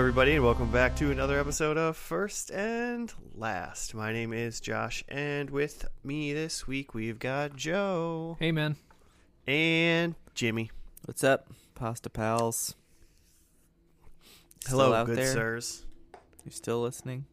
[0.00, 3.94] Hello, everybody, and welcome back to another episode of First and Last.
[3.94, 8.76] My name is Josh, and with me this week we've got Joe Hey, man.
[9.46, 10.70] and Jimmy.
[11.04, 12.76] What's up, pasta pals?
[14.60, 15.34] Still Hello, out good there?
[15.34, 15.84] sirs.
[16.46, 17.26] You still listening?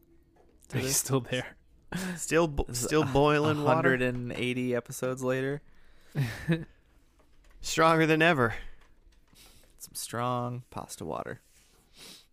[0.74, 1.56] Are you still there?
[2.18, 5.62] Still, bo- This is still boiling water, 180 episodes later.
[7.62, 8.56] stronger than ever.
[9.78, 11.40] Some strong pasta water.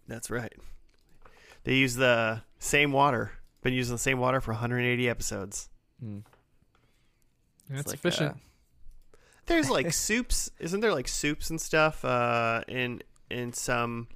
[0.07, 0.53] That's right.
[1.63, 3.31] They use the same water.
[3.61, 5.69] Been using the same water for 180 episodes.
[6.03, 6.23] Mm.
[7.69, 8.31] That's like, efficient.
[8.33, 10.93] uh, There's like soups, isn't there?
[10.93, 14.07] Like soups and stuff uh, in in some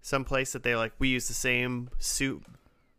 [0.00, 0.92] some place that they like.
[1.00, 2.44] We use the same soup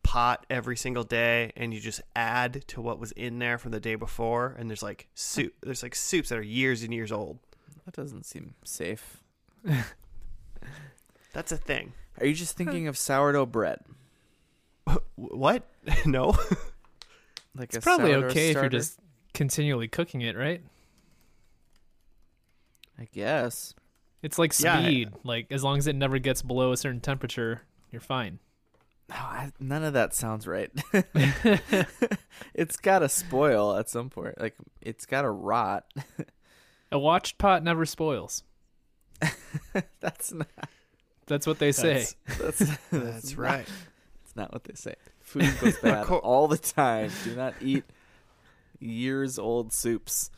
[0.04, 3.80] pot every single day, and you just add to what was in there from the
[3.80, 4.56] day before.
[4.60, 5.54] And there's like soup.
[5.64, 7.40] There's like soups that are years and years old.
[7.86, 9.24] that doesn't seem safe.
[11.38, 11.94] That's a thing.
[12.20, 13.80] Are you just thinking of sourdough bread?
[15.16, 15.70] What?
[16.08, 16.30] no.
[17.56, 19.00] Like it's a probably sourdough okay if you're just
[19.36, 20.64] continually cooking it, right?
[22.98, 23.76] I guess.
[24.24, 24.82] It's like Yeah.
[24.82, 25.10] speed.
[25.24, 28.40] Like as long as it never gets below a certain temperature, you're fine.
[29.10, 30.72] No, I, none of that sounds right.
[32.56, 34.42] it's got to spoil at some point.
[34.42, 35.86] Like it's got to rot.
[36.92, 38.42] A watched pot never spoils.
[40.00, 40.48] That's not.
[41.28, 42.06] That's what they say.
[42.26, 43.68] That's that's, That's not- right.
[44.24, 44.96] That's not what they say.
[45.22, 47.12] Food goes bad co- all the time.
[47.24, 47.84] Do not eat
[48.80, 50.30] years old soups.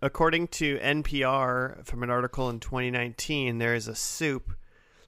[0.00, 4.52] According to NPR, from an article in 2019, there is a soup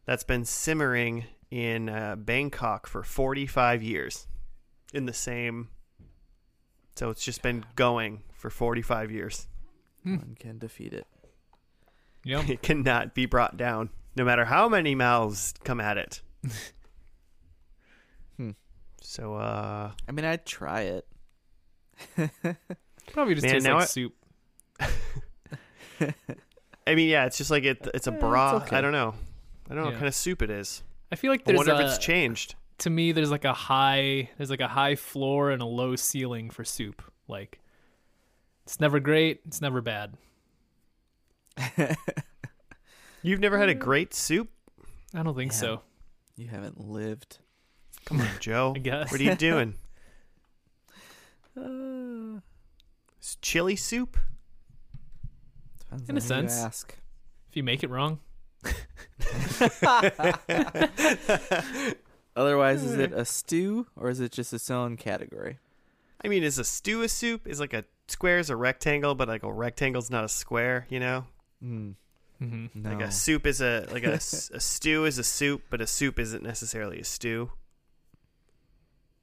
[0.05, 4.29] that's been simmering in uh, Bangkok for 45 years
[4.93, 5.71] in the same.
[6.95, 9.49] So it's just been going for 45 years.
[10.05, 10.17] Hmm.
[10.19, 11.07] One can defeat it.
[12.25, 12.49] Yep.
[12.49, 16.21] It cannot be brought down, no matter how many mouths come at it.
[18.37, 18.51] Hmm.
[19.01, 21.07] So, uh, I mean, I'd try it.
[23.13, 24.13] Probably just Man, tastes like I- soup.
[26.87, 28.65] I mean, yeah, it's just like it, it's a Eh, it's broth.
[28.65, 28.77] okay.
[28.77, 29.15] I don't know.
[29.71, 30.83] I don't know what kind of soup it is.
[31.13, 32.57] I feel like I there's wonder a, if it's changed.
[32.79, 36.51] to me there's like a high there's like a high floor and a low ceiling
[36.51, 37.03] for soup.
[37.29, 37.61] Like
[38.65, 40.17] it's never great, it's never bad.
[43.25, 44.49] You've never had a great soup?
[45.15, 45.59] I don't think Yeah.
[45.59, 45.81] so.
[46.37, 47.39] You haven't lived.
[48.05, 48.73] Come on, Joe.
[48.77, 49.11] I guess.
[49.11, 49.75] What are you doing?
[51.57, 52.41] Uh,
[53.19, 54.17] It's chili soup?
[55.79, 56.59] depends In a on who you sense.
[56.65, 56.99] ask.
[57.49, 58.19] If you make it wrong.
[62.37, 65.59] Otherwise, is it a stew or is it just its own category?
[66.25, 67.47] I mean, is a stew a soup?
[67.47, 70.99] Is like a square is a rectangle, but like a rectangle's not a square, you
[70.99, 71.27] know?
[71.65, 71.95] Mm,
[72.39, 72.91] hmm no.
[72.91, 75.87] Like a soup is a like a, s- a stew is a soup, but a
[75.87, 77.51] soup isn't necessarily a stew.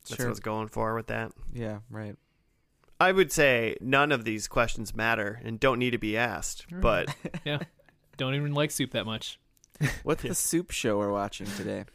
[0.03, 0.25] That's Sure.
[0.25, 1.31] what I was going for with that.
[1.53, 2.15] Yeah, right.
[2.99, 7.07] I would say none of these questions matter and don't need to be asked, Right.
[7.45, 7.67] but
[8.17, 9.39] Don't even like soup that much.
[10.03, 10.29] What's Yeah.
[10.29, 11.85] the soup show we're watching today?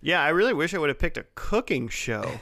[0.00, 2.40] Yeah, I really wish I would have picked a cooking show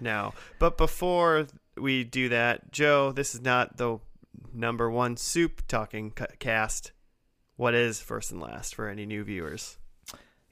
[0.00, 0.34] now.
[0.58, 1.46] But before
[1.76, 3.98] we do that, Joe, this is not the
[4.52, 6.92] number one soup talking cast.
[7.58, 9.78] What is first and last for any new viewers?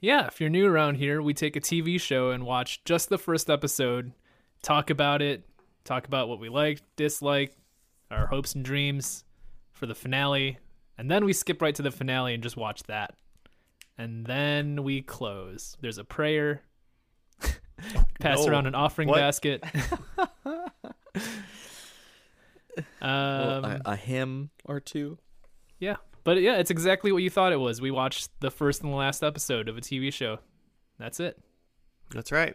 [0.01, 3.17] Yeah, if you're new around here, we take a TV show and watch just the
[3.17, 4.11] first episode,
[4.61, 5.45] talk about it,
[5.85, 7.55] talk about what we liked, disliked,
[8.11, 9.23] our hopes and dreams
[9.71, 10.59] for the finale,
[10.97, 13.15] and then we skip right to the finale and just watch that.
[13.97, 15.77] And then we close.
[15.79, 16.61] There's a prayer.
[18.19, 18.51] Pass No.
[18.51, 19.15] around an offering What?
[19.19, 19.63] basket.
[23.01, 25.17] Well, um, a, a hymn or two?
[25.79, 25.95] yeah,
[26.27, 27.79] but yeah, it's exactly what you thought it was.
[27.79, 30.39] We watched the first and the last episode of a TV show.
[30.99, 31.39] That's it.
[32.11, 32.53] That's right.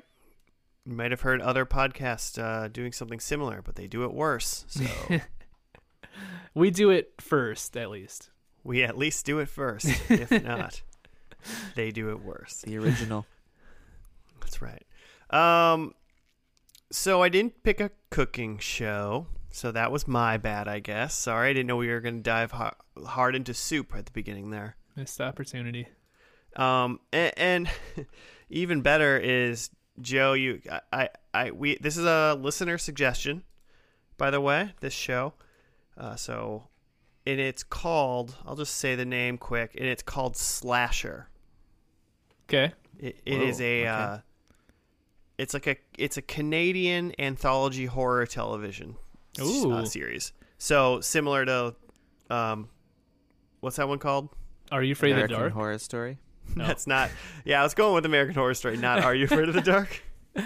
[0.85, 4.67] You might have heard other podcasts uh, doing something similar, but they do it worse.
[4.69, 4.85] So
[6.55, 8.29] We do it first, at least.
[8.63, 9.87] we at least do it first.
[10.11, 10.83] If not,
[11.75, 12.61] they do it worse.
[12.67, 13.25] The original.
[14.41, 14.85] That's right.
[15.31, 15.95] Um,
[16.91, 21.14] so I didn't pick a cooking show, so that was my bad, I guess.
[21.14, 22.52] Sorry, I didn't know we were going to dive
[23.04, 24.76] hard into soup at the beginning there.
[24.96, 25.88] Missed opportunity.
[26.56, 27.70] Um, and, and
[28.50, 29.70] even better is
[30.00, 30.32] Joe.
[30.32, 30.60] You,
[30.93, 31.76] I, I, we.
[31.81, 33.44] This is a listener suggestion,
[34.16, 34.72] by the way.
[34.81, 35.34] This show,
[35.99, 36.69] uh, so,
[37.26, 38.34] and it's called.
[38.46, 41.28] I'll just say the name quick, and it's called Slasher.
[42.49, 42.72] Okay.
[42.99, 43.81] It, it Whoa, is a.
[43.82, 43.87] okay.
[43.87, 44.19] Uh,
[45.38, 48.96] it's like a it's a Canadian anthology horror television
[49.40, 49.87] uh, Ooh.
[49.87, 50.32] series.
[50.58, 51.75] So similar to,
[52.31, 52.69] um,
[53.61, 54.29] what's that one called?
[54.70, 55.52] Are you afraid American of the dark?
[55.55, 56.19] Horror Story.
[56.56, 56.67] No.
[56.67, 57.11] That's not.
[57.44, 60.02] Yeah, I was going with American Horror Story, not Are You Afraid of the Dark?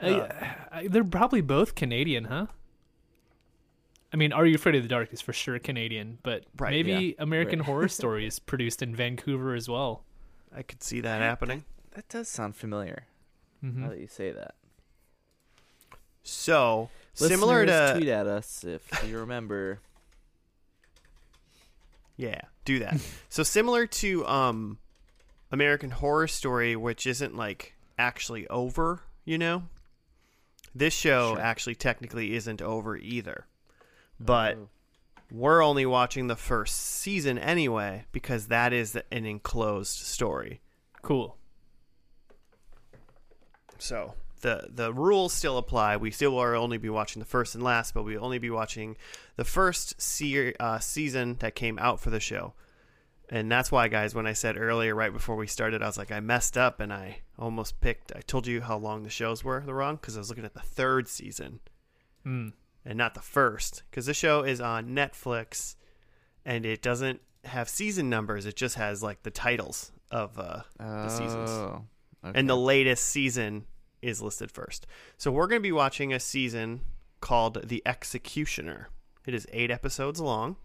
[0.00, 0.28] Uh,
[0.70, 2.46] I- they're probably both Canadian, huh?
[4.12, 7.16] I mean, Are You Afraid of the Dark is for sure Canadian, but Right, maybe
[7.18, 7.66] American right.
[7.66, 10.04] Horror Story is produced in Vancouver as well.
[10.54, 11.64] I could see that happening.
[11.96, 13.06] That does sound familiar.
[13.64, 13.74] Mhm.
[13.78, 14.54] Now that you say that.
[16.22, 19.80] So similar Listeners, to tweet at us if you remember.
[22.20, 22.96] Yeah, do that.
[23.28, 24.78] so similar to um
[25.52, 29.64] American Horror Story, which isn't like actually over, you know?
[30.74, 31.40] This show Sure.
[31.40, 33.46] actually technically isn't over either.
[34.18, 34.68] But Oh.
[35.30, 40.60] we're only watching the first season anyway because that is an enclosed story.
[41.02, 41.36] Cool.
[43.78, 45.96] So the the rules still apply.
[45.96, 48.50] We still will only be watching the first and last, but we will only be
[48.50, 48.96] watching
[49.36, 52.54] the first se- uh, season that came out for the show.
[53.30, 56.10] And that's why, guys, when I said earlier, right before we started, I was like,
[56.10, 58.10] I messed up and I almost picked.
[58.16, 60.54] I told you how long the shows were the wrong because I was looking at
[60.54, 61.60] the third season
[62.26, 62.52] Mm.
[62.86, 65.76] and not the first because the show is on Netflix
[66.44, 68.46] and it doesn't have season numbers.
[68.46, 71.84] It just has like the titles of uh, the seasons Oh,
[72.24, 73.66] and the latest season
[74.02, 74.86] is listed first.
[75.16, 76.80] So we're going to be watching a season
[77.20, 78.88] called The Executioner.
[79.26, 80.56] It is eight episodes long,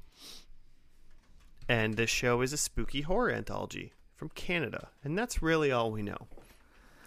[1.68, 6.02] and this show is a spooky horror anthology from Canada, and that's really all we
[6.02, 6.28] know,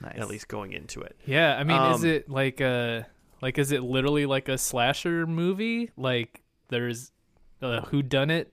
[0.02, 0.18] nice.
[0.18, 1.16] at least going into it.
[1.24, 3.06] Yeah, I mean, is Um, it like a
[3.40, 5.90] like is it literally like a slasher movie?
[5.96, 7.12] Like there's
[7.62, 8.52] a who done it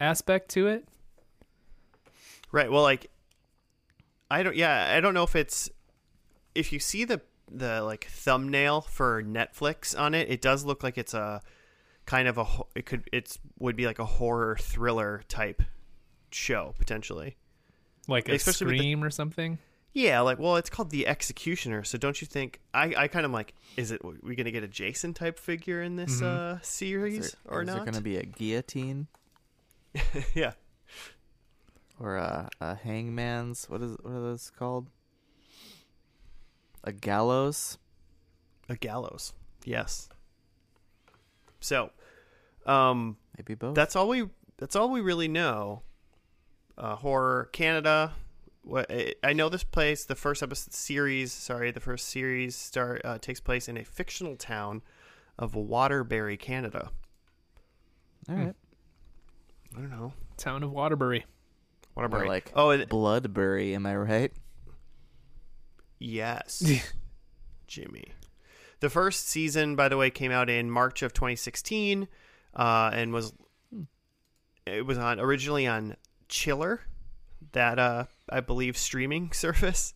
[0.00, 0.88] aspect to it?
[2.52, 2.70] Right.
[2.70, 3.10] Well, like,
[4.30, 4.56] I don't.
[4.56, 5.70] Yeah, I don't know if it's
[6.54, 7.20] if you see the
[7.52, 11.40] the like thumbnail for Netflix on it, it does look like it's a
[12.06, 15.62] kind of a it could it's would be like a horror thriller type
[16.30, 17.36] show potentially.
[18.08, 19.58] Like a Especially with the- scream or something?
[19.92, 21.82] Yeah, like well, it's called the Executioner.
[21.82, 22.60] So don't you think?
[22.72, 25.96] I I kind of like, is it we gonna get a Jason type figure in
[25.96, 26.54] this Mhm.
[26.56, 29.08] uh Is series there, or is there going to be a guillotine
[30.34, 30.52] yeah,
[31.98, 33.68] or a, a hangman's?
[33.68, 34.86] What is what are those called?
[36.84, 37.78] A gallows.
[38.68, 39.32] a gallows.
[39.64, 40.08] Yes.
[41.60, 41.90] So,
[42.66, 43.74] um, Maybe both.
[43.74, 45.82] that's all we that's all we really know.
[46.78, 48.12] Uh, horror Canada.
[48.62, 50.04] What I- I know this place.
[50.04, 51.32] The first episode series.
[51.32, 54.82] Sorry, the first series start uh, takes place in a fictional town
[55.38, 56.90] of Waterbury, Canada.
[58.28, 58.54] All right.
[59.76, 61.26] I don't know Town of Waterbury.
[61.94, 62.28] Waterbury.
[62.28, 63.74] like oh, it, Bloodbury.
[63.74, 64.32] Am I right?
[66.00, 66.64] Yes,
[67.68, 68.06] Jimmy.
[68.80, 72.08] The first season, by the way, came out in March of 2016,
[72.56, 73.32] uh, and was
[74.66, 75.96] it was on originally on
[76.28, 76.80] Chiller,
[77.52, 79.94] that uh, I believe streaming service.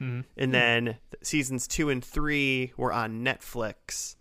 [0.00, 0.26] Mhm.
[0.36, 4.14] and then seasons two and three were on Netflix.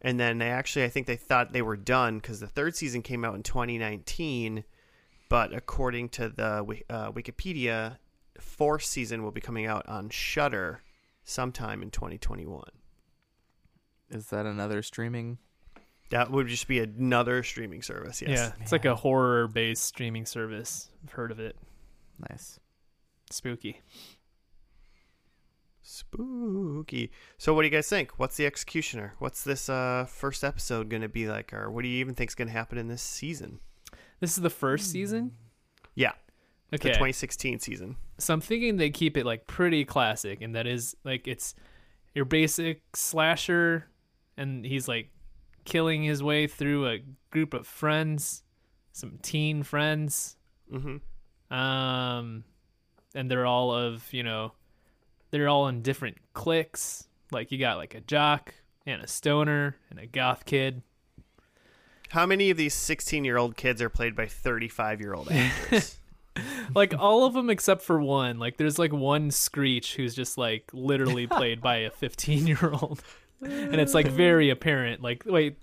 [0.00, 3.02] And then they actually, I think they thought they were done because the third season
[3.02, 4.64] came out in 2019.
[5.28, 7.98] But according to the uh, Wikipedia,
[8.40, 10.82] fourth season will be coming out on Shudder
[11.24, 12.62] sometime in 2021.
[14.10, 15.38] Is that another streaming?
[16.10, 18.22] That would just be another streaming service.
[18.22, 18.30] Yes.
[18.30, 20.88] Yeah, it's like a horror based streaming service.
[21.04, 21.56] I've heard of it.
[22.30, 22.58] Nice.
[23.30, 23.82] Spooky.
[25.82, 27.10] Spooky.
[27.36, 28.18] So, what do you guys think?
[28.18, 29.14] What's the Executioner?
[29.18, 32.30] What's this uh, first episode going to be like, or what do you even think
[32.30, 33.60] is going to happen in this season?
[34.20, 35.32] This is the first season?
[35.94, 36.12] Yeah,
[36.74, 36.88] Okay.
[36.88, 37.96] the 2016 season.
[38.18, 41.54] so I'm thinking they keep it like pretty classic, and that is like it's
[42.14, 43.86] your basic slasher,
[44.36, 45.10] and he's like
[45.64, 46.98] killing his way through a
[47.30, 48.42] group of friends,
[48.92, 50.36] some teen friends,
[50.72, 51.54] Mm-hmm.
[51.56, 52.44] um,
[53.14, 54.52] and they're all of you know,
[55.30, 57.06] they're all in different cliques.
[57.32, 58.54] Like you got like a jock
[58.86, 60.82] and a stoner and a goth kid.
[62.10, 65.98] How many of these 16 year old kids are played by 35 year old actors?
[66.74, 68.38] like all of them except for one.
[68.38, 73.02] Like there's like one screech who's just like literally played by a 15 year old
[73.40, 75.02] and it's like very apparent.
[75.02, 75.58] Like wait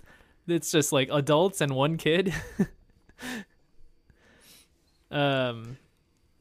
[0.48, 2.32] it's just like adults and one kid?
[5.10, 5.78] Um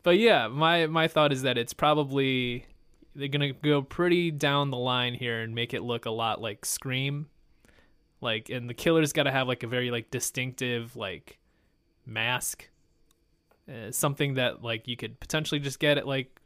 [0.04, 2.66] but yeah my my thought is that it's probably
[3.16, 6.66] they're gonna go pretty down the line here and make it look a lot like
[6.66, 7.28] scream.
[8.22, 11.38] Like and the killer's got to have like a very like distinctive like
[12.06, 12.70] mask
[13.70, 16.40] uh, something that like you could potentially just get at like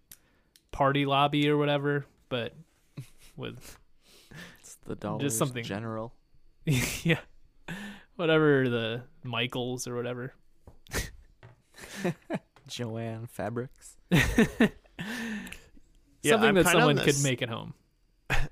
[0.71, 2.53] party lobby or whatever but
[3.35, 3.77] with
[4.61, 5.63] It's the Dollar just something.
[5.63, 6.13] General.
[7.03, 7.19] yeah
[8.15, 10.33] whatever the michaels or whatever
[12.67, 13.97] Joann Fabrics.
[16.21, 17.73] Yeah, Something I'm that someone could make at home.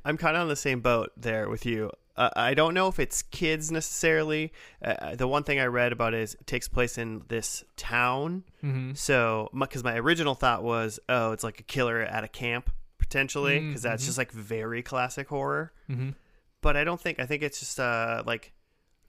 [0.05, 1.91] I'm kind of on the same boat there with you.
[2.17, 4.51] Uh, I don't know if it's kids necessarily.
[4.81, 8.43] Uh, the one thing I read about is it takes place in this town.
[8.62, 12.71] hmm So, because my original thought was, oh, it's like a killer at a camp
[12.97, 14.07] potentially, because that's Mhm.
[14.07, 15.71] just like very classic horror.
[15.88, 16.09] hmm
[16.62, 17.19] But I don't think.
[17.19, 18.53] I think it's just uh like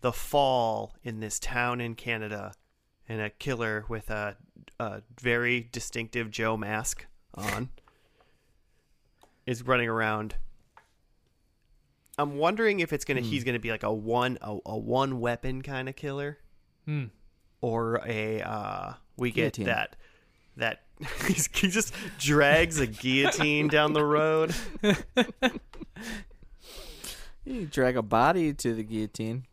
[0.03, 2.53] the fall in this town in Canada,
[3.09, 4.37] and a killer with a,
[4.79, 7.71] a very distinctive Joe mask on
[9.47, 10.37] is running around.
[12.19, 13.27] I'm wondering if it's gonna Hmm.
[13.27, 16.39] he's gonna be like a one a, a one weapon kind of killer
[16.85, 17.05] Hmm.
[17.61, 19.67] or a uh we get Guillotine.
[19.67, 19.97] that
[20.57, 20.83] that
[21.27, 24.55] he's, he just drags a guillotine down the road.
[27.45, 29.47] You drag a body to the guillotine.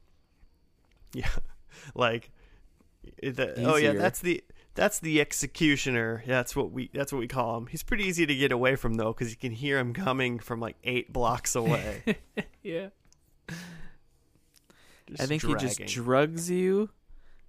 [1.14, 1.30] Yeah,
[1.94, 2.30] like
[3.24, 4.44] the, oh yeah, that's the
[4.74, 6.22] that's the executioner.
[6.28, 7.68] That's what we that's what we call him.
[7.68, 10.60] He's pretty easy to get away from though, because you can hear him coming from
[10.60, 12.04] like eight blocks away.
[12.66, 12.88] Yeah.
[15.20, 16.90] I think he just drugs you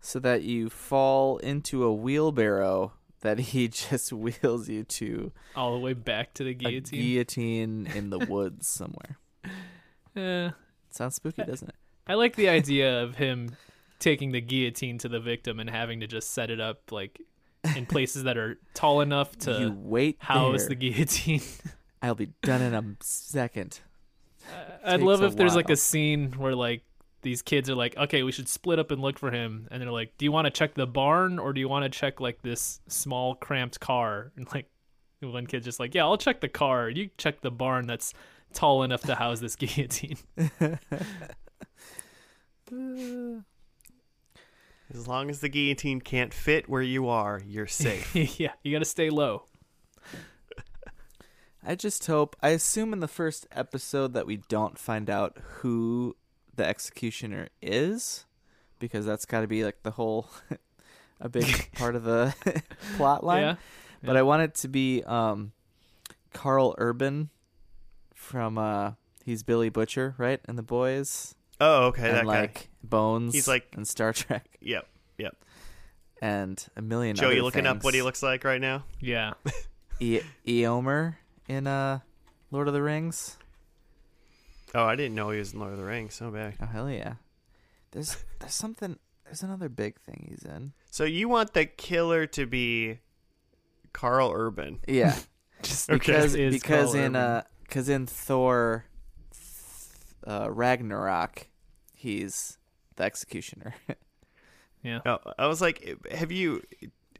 [0.00, 2.92] so that you fall into a wheelbarrow
[3.22, 7.00] that he just wheels you to All the way back to the a guillotine.
[7.00, 9.18] guillotine in the woods somewhere.
[10.16, 10.50] Eh,
[10.90, 11.74] Sounds spooky, doesn't it?
[12.06, 13.54] I like the idea of him
[13.98, 17.20] taking the guillotine to the victim and having to just set it up like
[17.76, 20.68] in places that are tall enough to you to wait house there.
[20.70, 21.42] the guillotine.
[22.00, 23.80] I'll be done in a second.
[24.84, 26.82] I'd love if there's like a scene where like
[27.22, 29.90] these kids are like, okay, we should split up and look for him, and they're
[29.90, 32.42] like, do you want to check the barn or do you want to check like
[32.42, 34.32] this small cramped car?
[34.36, 34.68] And like
[35.20, 36.88] one kid's just like, yeah, I'll check the car.
[36.88, 38.14] You check the barn that's
[38.52, 40.18] tall enough to house this guillotine.
[44.94, 48.14] As long as the guillotine can't fit where you are, you're safe.
[48.40, 49.44] yeah, you got to stay low.
[51.66, 52.36] I just hope.
[52.42, 56.14] I assume in the first episode that we don't find out who
[56.54, 58.24] the executioner is,
[58.78, 60.28] because that's got to be like the whole,
[61.20, 62.34] a big part of the
[62.96, 63.42] plot line.
[63.42, 63.54] Yeah.
[64.02, 64.18] But Yeah.
[64.20, 65.52] I want it to be um,
[66.32, 67.30] Karl Urban
[68.14, 68.92] from uh,
[69.24, 70.40] he's Billy Butcher, right?
[70.46, 72.40] And the boys oh, okay, that and guy.
[72.42, 73.34] like Bones.
[73.34, 74.86] He's like- in Star Trek Yep,
[75.18, 75.36] yep.
[76.22, 77.16] and a million.
[77.16, 78.84] Joe, other you looking up what he looks like right now?
[79.00, 79.32] Yeah.
[79.98, 81.16] E- Eomer
[81.48, 82.00] in uh,
[82.50, 83.36] Lord of the Rings.
[84.74, 86.14] Oh, I didn't know he was in Lord of the Rings.
[86.14, 86.54] So bad.
[86.60, 87.14] Oh hell yeah!
[87.92, 88.98] There's there's something.
[89.24, 90.72] There's another big thing he's in.
[90.90, 93.00] So you want the killer to be
[93.92, 94.80] Karl Urban?
[94.86, 95.16] Yeah,
[95.62, 95.98] Just Okay.
[95.98, 97.16] because is because Karl in Urban.
[97.16, 98.84] uh because in Thor,
[100.26, 101.48] uh, Ragnarok,
[101.94, 102.58] he's
[102.96, 103.74] the executioner.
[104.82, 105.00] yeah.
[105.04, 106.62] Oh, I was like, have you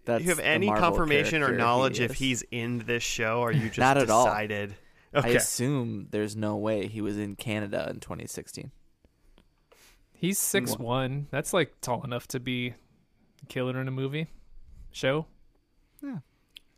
[0.07, 3.53] That's you have any confirmation or character he knowledge if he's in this show, or
[3.53, 4.25] you just Not at all.
[4.25, 4.75] decided?
[5.15, 8.71] I Okay, assume there's no way he was in Canada in 2016.
[10.13, 11.27] He's six one.
[11.31, 12.75] That's like tall enough to be
[13.43, 14.29] a killer in a movie
[14.91, 15.27] show.
[16.03, 16.19] Yeah.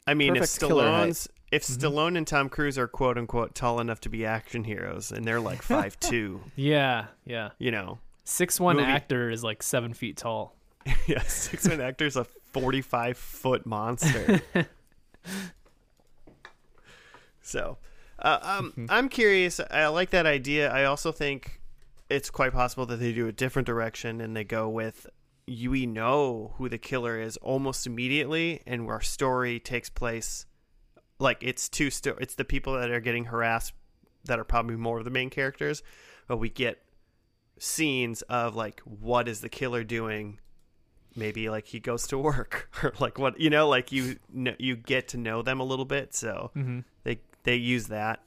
[0.06, 0.92] I mean, if Perfect killer height.
[0.92, 1.10] Mm-hmm.
[1.10, 5.12] Stallone's if Stallone and Tom Cruise are quote unquote tall enough to be action heroes,
[5.12, 7.50] and they're like five two, Yeah, yeah.
[7.58, 8.88] you know, Six one Movie.
[8.88, 10.54] actor is like seven feet tall.
[11.06, 14.40] yeah, six foot actor's a forty five foot monster.
[17.42, 17.78] so,
[18.18, 19.60] uh, um, I'm curious.
[19.70, 20.70] I like that idea.
[20.70, 21.60] I also think
[22.08, 25.06] it's quite possible that they do a different direction and they go with
[25.46, 25.70] you.
[25.70, 30.46] We know who the killer is almost immediately, and our story takes place
[31.18, 31.90] like it's two.
[31.90, 33.72] Sto- it's the people that are getting harassed
[34.24, 35.82] that are probably more of the main characters,
[36.26, 36.82] but we get
[37.58, 40.38] scenes of like what is the killer doing
[41.18, 44.76] maybe like he goes to work or like what you know like you know, you
[44.76, 46.80] get to know them a little bit so Mm-hmm.
[47.04, 48.22] they they use that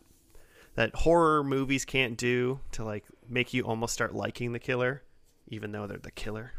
[0.75, 5.03] that horror movies can't do to like make you almost start liking the killer
[5.48, 6.51] even though they're the killer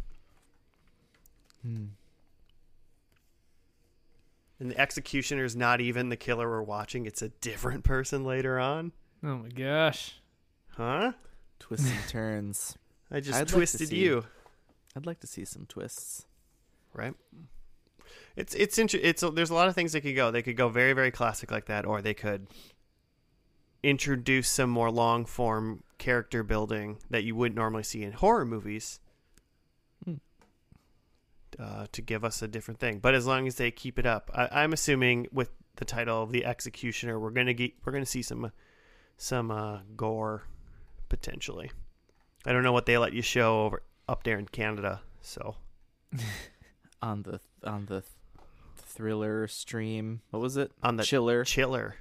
[1.63, 1.87] Hmm.
[4.59, 8.59] and the executioner is not even the killer we're watching it's a different person later
[8.59, 8.93] on
[9.25, 10.21] Oh my gosh.
[10.71, 11.13] huh
[11.61, 12.77] Twists and turns.
[13.11, 14.25] i just I'd like twisted see- you
[14.97, 16.27] I'd like to see some twists.
[16.93, 17.15] right?
[18.37, 20.31] It's it's inter- it's there's a lot of things they could go.
[20.31, 22.47] They could go very very classic like that, or they could
[23.83, 29.01] introduce some more long form character building that you wouldn't normally see in horror movies.
[30.05, 30.15] Hmm.
[31.59, 34.31] Uh, to give us a different thing, but as long as they keep it up,
[34.35, 38.23] I, I'm assuming with the title of the Executioner, we're gonna get we're gonna see
[38.23, 38.53] some
[39.17, 40.45] some uh, gore
[41.09, 41.71] potentially.
[42.45, 43.83] I don't know what they let you show over
[44.13, 45.57] up there in Canada, so
[47.03, 48.03] on the on the
[48.77, 50.21] thriller stream.
[50.31, 50.71] What was it?
[50.83, 51.45] On the chiller.
[51.45, 51.97] Chiller.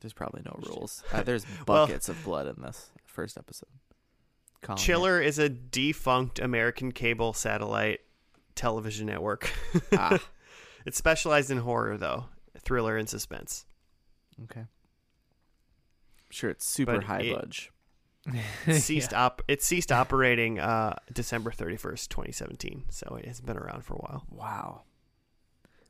[0.00, 1.04] There's probably no rules.
[1.12, 3.68] Uh, there's Well- buckets of blood in this first episode.
[4.68, 4.76] It.
[4.76, 8.00] Chiller is a defunct American cable satellite
[8.54, 9.52] television network.
[9.92, 10.18] Ah,
[10.86, 12.26] it's specialized in horror, though,
[12.60, 13.66] thriller and suspense.
[14.44, 14.64] okay.
[16.30, 17.71] sure, it's super But high it- budge.
[18.70, 22.84] ceased op it ceased operating uh December 31st, 2017.
[22.88, 24.26] So it has been around for a while.
[24.30, 24.82] Wow.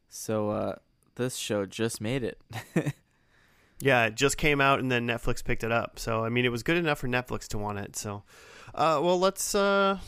[0.09, 0.77] So uh,
[1.15, 2.41] this show just made it.
[3.83, 5.99] Yeah, it just came out and then Netflix picked it up.
[5.99, 7.97] So I mean, it was good enough for Netflix to want it.
[7.97, 8.23] So,
[8.77, 9.99] uh, well, let's uh,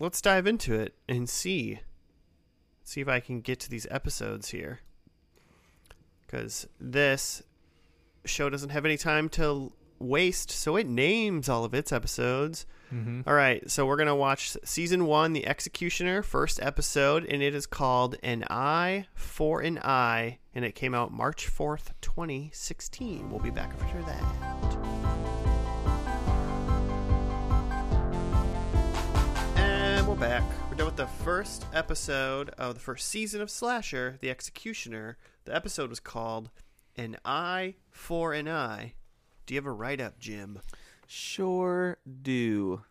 [0.00, 1.80] let's dive into it and see,
[2.84, 4.80] see if I can get to these episodes here,
[6.24, 7.42] because this
[8.24, 12.66] show doesn't have any time to waste, so it names all of its episodes.
[12.90, 17.54] hmm All right, so we're gonna watch season one, The Executioner, first episode, and it
[17.54, 23.30] is called "An Eye for an Eye," and it came out March fourth, twenty sixteen.
[23.30, 25.28] We'll be back after that.
[29.56, 30.42] And we're back.
[30.70, 35.16] We're done with the first episode of the first season of Slasher, The Executioner.
[35.44, 36.50] The episode was called
[36.96, 38.94] "An Eye for an Eye."
[39.48, 40.60] Do you have a write up, Jim?
[41.06, 42.82] Sure do.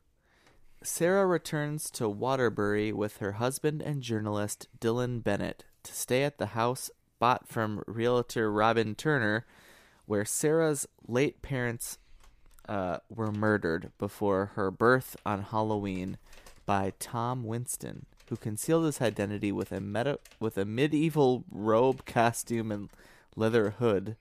[0.82, 6.48] Sarah returns to Waterbury with her husband and journalist Dylan Bennett to stay at the
[6.48, 9.46] house bought from realtor Robin Turner,
[10.08, 12.00] where Sarah's late parents
[12.68, 16.18] uh, were murdered before her birth on Halloween
[16.66, 22.72] by Tom Winston, who concealed his identity with a meta- with a medieval robe costume
[22.72, 22.90] and
[23.36, 24.16] leather hood,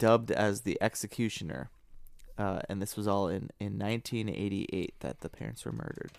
[0.00, 1.68] dubbed as the Executioner
[2.40, 6.12] uh, and this was all in, in 1988 that the parents were murdered.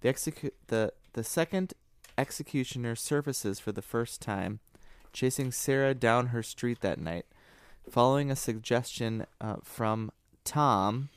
[0.00, 1.74] The execu- the the second
[2.18, 4.58] executioner surfaces for the first time,
[5.12, 7.26] chasing Sarah down her street that night,
[7.88, 10.10] following a suggestion uh, from
[10.44, 11.08] Tom,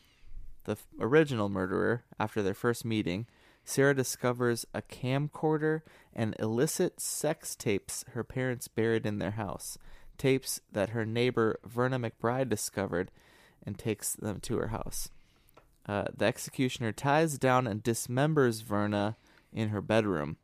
[0.66, 2.04] the f- original murderer.
[2.20, 3.26] After their first meeting,
[3.66, 5.82] Sarah discovers a camcorder
[6.14, 9.80] and illicit sex tapes her parents buried in their house.
[10.20, 13.10] Tapes that her neighbor Verna McBride discovered
[13.66, 15.10] and takes them to her house.
[15.86, 19.18] Uh, the executioner ties down and dismembers Verna
[19.52, 20.38] in her bedroom.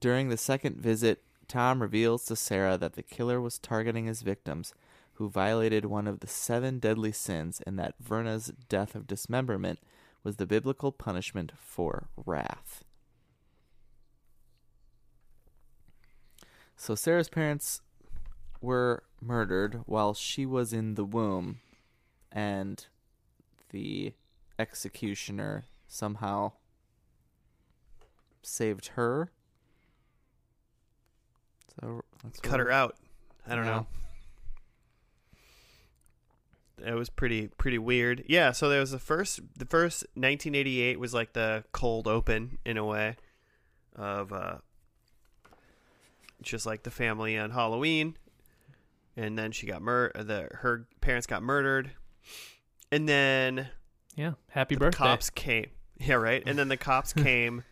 [0.00, 4.74] During the second visit, Tom reveals to Sarah that the killer was targeting his victims,
[5.14, 9.78] who violated one of the seven deadly sins, and that Verna's death of dismemberment
[10.24, 12.84] was the biblical punishment for wrath.
[16.76, 17.80] So Sarah's parents
[18.60, 21.60] were murdered while she was in the womb
[22.32, 22.86] and
[23.70, 24.12] the
[24.58, 26.52] executioner somehow
[28.42, 29.30] saved her.
[31.80, 32.02] So
[32.42, 32.96] cut her out.
[33.46, 33.70] I don't Yeah.
[33.70, 33.86] know.
[36.84, 38.24] It was pretty pretty weird.
[38.26, 42.76] Yeah, so there was the first the first 1988 was like the cold open in
[42.76, 43.16] a way
[43.94, 44.58] of uh
[46.42, 48.16] just like the family on Halloween
[49.16, 51.92] and then she got mur the her parents got murdered.
[52.90, 53.68] And then
[54.16, 54.32] Yeah.
[54.48, 54.98] Happy the birthday.
[54.98, 55.70] cops came.
[55.98, 56.42] Yeah, right.
[56.46, 57.64] And then the cops came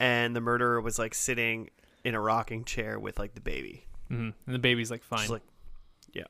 [0.00, 1.70] and the murderer was like sitting
[2.04, 3.86] in a rocking chair with like the baby.
[4.08, 5.20] hmm And the baby's like fine.
[5.20, 5.42] Just like,
[6.12, 6.24] yeah.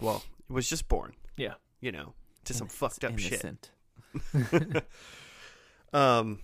[0.00, 1.54] Well, it was just born, yeah.
[1.80, 2.14] you know,
[2.44, 3.70] to some fucked up shit.
[5.92, 6.38] Um,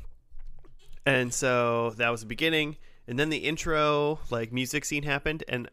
[1.06, 5.70] and so that was the beginning, and then the intro, like music scene happened, and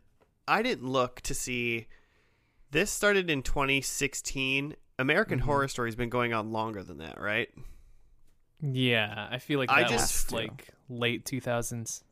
[0.48, 1.88] I didn't look to see.
[2.72, 4.76] This started in 2016.
[4.98, 5.44] American Mhm.
[5.44, 7.50] Horror Story has been going on longer than that, right?
[8.62, 9.28] Yeah.
[9.32, 12.04] I feel like I just- like late 2000s.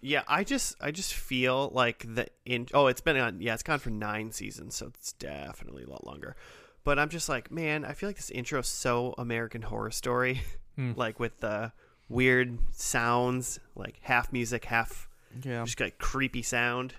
[0.00, 3.62] Yeah, I just I just feel like the in oh it's been on yeah it's
[3.62, 6.34] gone for nine seasons so it's definitely a lot longer,
[6.82, 10.42] but I'm just like man I feel like this intro is so American Horror Story,
[10.76, 10.92] Hmm.
[10.96, 11.72] like with the
[12.08, 15.08] weird sounds like half music half
[15.40, 16.94] Yeah, just like creepy sound.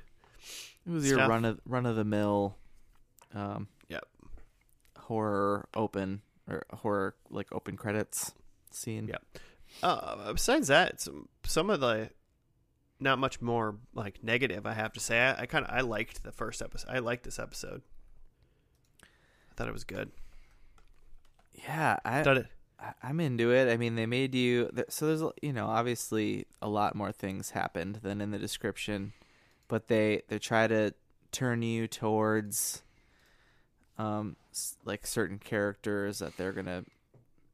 [0.86, 2.56] it was your run of run of the mill,
[3.34, 4.06] um, Yep.
[5.00, 8.34] horror open or horror like open credits
[8.72, 9.08] scene.
[9.08, 9.24] Yep.
[9.82, 12.10] Uh, besides that, some some of the
[13.00, 15.20] not much more like negative I have to say.
[15.20, 16.90] I, I kind of I liked the first episode.
[16.90, 17.82] I liked this episode.
[19.04, 20.12] I thought it was good.
[21.54, 22.48] Yeah, I, thought it
[23.02, 23.72] I'm into it.
[23.72, 28.00] I mean, they made you so there's you know obviously a lot more things happened
[28.04, 29.14] than in the description,
[29.68, 30.94] but they they try to
[31.32, 32.84] turn you towards
[33.98, 34.36] um
[34.86, 36.84] like certain characters that they're gonna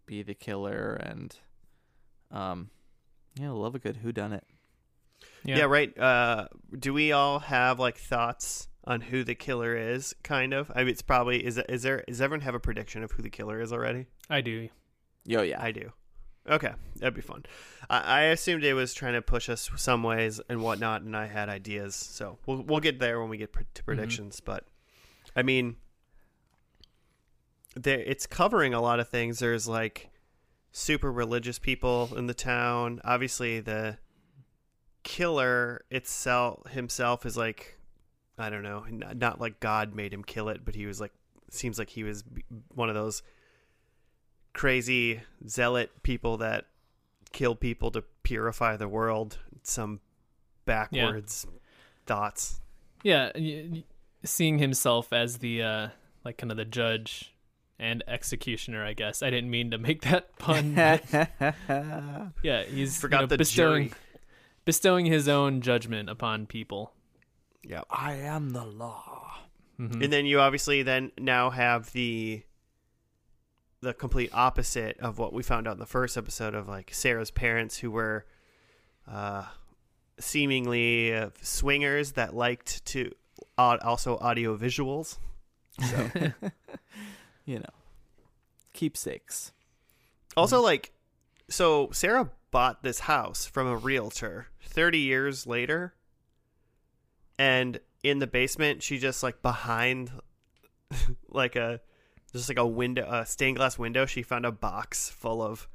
[0.05, 1.35] be the killer and
[2.31, 2.69] um
[3.39, 4.43] yeah, love a good who done it.
[5.43, 5.97] Yeah, right.
[5.97, 6.47] Uh,
[6.77, 10.13] do we all have like thoughts on who the killer is?
[10.23, 10.71] Kind of.
[10.75, 11.57] I mean, it's probably is.
[11.69, 12.03] Is there?
[12.07, 14.07] Does everyone have a prediction of who the killer is already?
[14.29, 14.69] I do.
[15.25, 15.61] Yo, yeah.
[15.61, 15.91] I do.
[16.49, 17.45] Okay, that'd be fun.
[17.89, 21.27] I, I assumed it was trying to push us some ways and whatnot, and I
[21.27, 21.95] had ideas.
[21.95, 24.39] So we'll we'll get there when we get pr- to predictions.
[24.39, 24.65] But
[25.35, 25.75] I mean,
[27.75, 29.39] there it's covering a lot of things.
[29.39, 30.09] There's like
[30.71, 33.01] super religious people in the town.
[33.03, 33.97] Obviously, the
[35.03, 37.77] killer itself himself is like
[38.37, 41.11] I don't know, not, not like God made him kill it, but he was like
[41.49, 42.23] seems like he was
[42.73, 43.21] one of those
[44.53, 46.65] crazy zealot people that
[47.31, 49.37] kill people to purify the world.
[49.63, 49.99] Some
[50.65, 51.45] backwards
[52.05, 52.61] thoughts.
[53.03, 53.83] Yeah, y- y-
[54.23, 55.87] seeing himself as the uh
[56.25, 57.33] like kind of the judge
[57.79, 59.23] and executioner, I guess.
[59.23, 60.73] I didn't mean to make that pun.
[62.43, 63.97] yeah, he's you Forgot know, the bestowing jury.
[64.65, 66.91] bestowing his own judgment upon people.
[67.63, 67.81] Yeah.
[67.89, 69.37] I am the law.
[69.79, 70.03] Mhm.
[70.03, 72.43] And then you obviously then now have the
[73.81, 77.31] the complete opposite of what we found out in the first episode of like Sarah's
[77.31, 78.25] parents who were
[79.07, 79.45] uh
[80.19, 83.09] seemingly uh, swingers that liked to
[83.57, 85.17] uh, also audio visuals.
[87.45, 87.73] You know,
[88.73, 89.51] keepsakes.
[90.37, 90.91] Also like
[91.49, 95.93] so Sarah bought this house from a realtor 30 years later
[97.37, 100.11] and in the basement she just like behind
[101.29, 101.79] like a
[102.31, 105.67] just like a window a stained glass window she found a box full of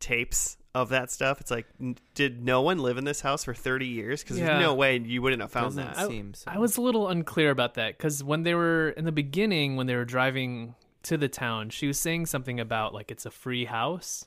[0.00, 3.54] tapes of that stuff it's like n- did no one live in this house for
[3.54, 4.46] 30 years because Yeah.
[4.46, 6.44] there's no way you wouldn't have found Doesn't that seem so.
[6.50, 9.86] I was a little unclear about that because when they were in the beginning, when
[9.86, 13.64] they were driving to the town, she was saying something about like it's a free
[13.64, 14.26] house.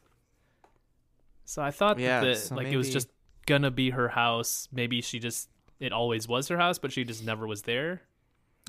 [1.46, 3.10] So I thought Yeah, that so like it was maybe- just
[3.46, 4.68] gonna be her house.
[4.72, 8.02] Maybe she just it always was her house, but she just never was there.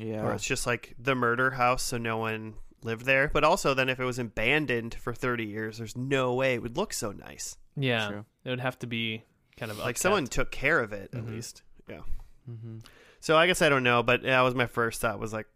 [0.00, 0.22] Yeah.
[0.22, 3.90] or it's just like the murder house so no one lived there but also then
[3.90, 7.58] if it was abandoned for 30 years there's no way it would look so nice
[7.76, 8.24] Yeah, True.
[8.44, 9.22] it would have to be
[9.56, 9.98] kind of like upkept.
[10.00, 11.28] someone took care of it at Mhm.
[11.30, 12.00] least yeah
[12.46, 12.78] hmm
[13.20, 15.46] so i guess i don't know but that was my first thought was like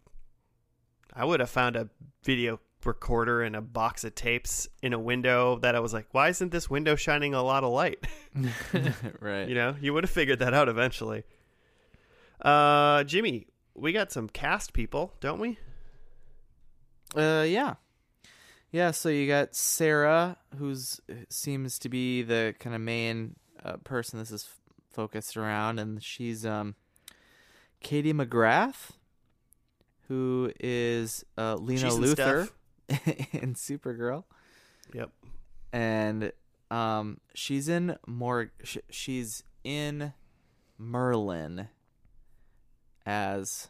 [1.14, 1.88] i would have found a
[2.22, 6.28] video recorder and a box of tapes in a window that i was like why
[6.28, 8.06] isn't this window shining a lot of light
[9.20, 9.48] right.
[9.48, 11.22] you know you would have figured that out eventually
[12.42, 15.56] uh jimmy we got some cast people don't we
[17.16, 17.74] Uh, yeah,
[18.74, 18.90] yeah.
[18.90, 24.32] So you got Sarah, who's seems to be the kind of main uh, person this
[24.32, 26.74] is f- focused around, and she's um,
[27.80, 28.90] Katie McGrath,
[30.08, 32.52] who is uh, Lena She's stuff.
[33.32, 34.24] in Supergirl,
[34.92, 35.10] yep
[35.72, 36.32] and
[36.70, 38.50] um, she's in more.
[38.64, 40.12] Sh- she's in
[40.78, 41.68] Merlin
[43.06, 43.68] as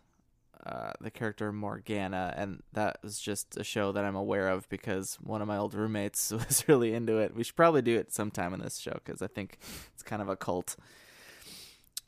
[0.66, 5.16] uh, the character Morgana, and that was just a show that I'm aware of because
[5.16, 7.35] one of my old roommates was really into it.
[7.35, 9.59] We should probably do it sometime in this show because I think
[9.92, 10.77] it's kind of a cult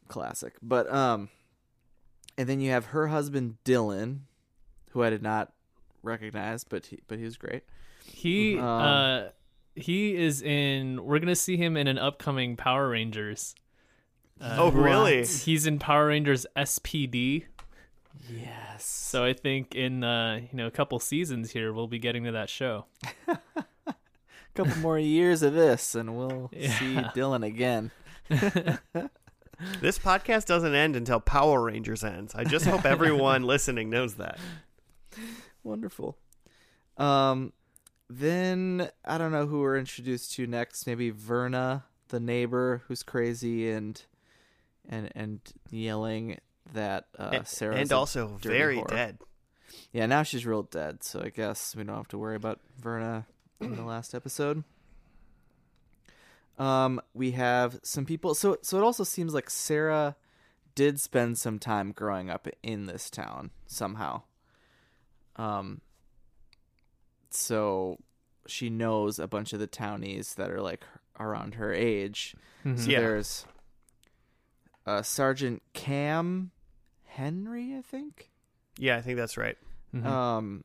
[0.09, 0.55] classic.
[0.63, 1.29] But um,
[2.39, 4.21] and then you have her husband Dylan,
[4.91, 5.53] who I did not
[6.03, 7.63] recognize, but he but he was great.
[8.05, 9.23] He Um, uh
[9.75, 13.55] he is in we're gonna see him in an upcoming Power Rangers.
[14.41, 17.45] Uh, oh really He's in Power Rangers SPD.
[18.31, 18.85] Yes.
[18.85, 22.33] So I think in uh you know a couple seasons here we'll be getting to
[22.33, 22.87] that show.
[23.27, 23.39] a
[24.55, 27.91] couple more years of this, and we'll see Dylan again.
[29.81, 32.35] This podcast doesn't end until Power Rangers ends.
[32.35, 34.39] I just hope everyone listening knows that.
[35.65, 36.19] Wonderful.
[36.99, 37.53] Um,
[38.11, 40.87] then I don't know who we're introduced to next.
[40.87, 44.01] Maybe Verna, the neighbor, who's crazy and
[44.89, 46.39] and and yelling
[46.73, 49.19] that uh, And- Sarah's and also very dead.
[49.93, 53.27] Yeah, now she's real dead, so I guess we don't have to worry about Verna
[53.61, 54.63] in the last episode.
[56.59, 58.35] Um, we have some people.
[58.35, 60.17] So, so it also seems like Sarah
[60.75, 64.23] did spend some time growing up in this town somehow.
[65.37, 65.81] Um,
[67.31, 67.99] so
[68.47, 70.85] she knows a bunch of the townies that are like
[71.19, 72.35] around her age.
[72.65, 72.79] Mhm.
[72.79, 73.01] So Yeah.
[73.01, 73.47] there's
[74.87, 76.53] uh, Sergeant Cam
[77.17, 78.31] Henry, I think.
[78.79, 79.57] Yeah, I think that's right.
[79.95, 80.05] Mhm.
[80.05, 80.65] Um,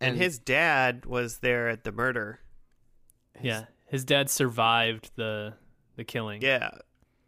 [0.00, 2.40] And, his dad was there at the murder.
[3.40, 5.54] yeah, his dad survived the
[5.96, 6.42] the killing.
[6.42, 6.70] Yeah.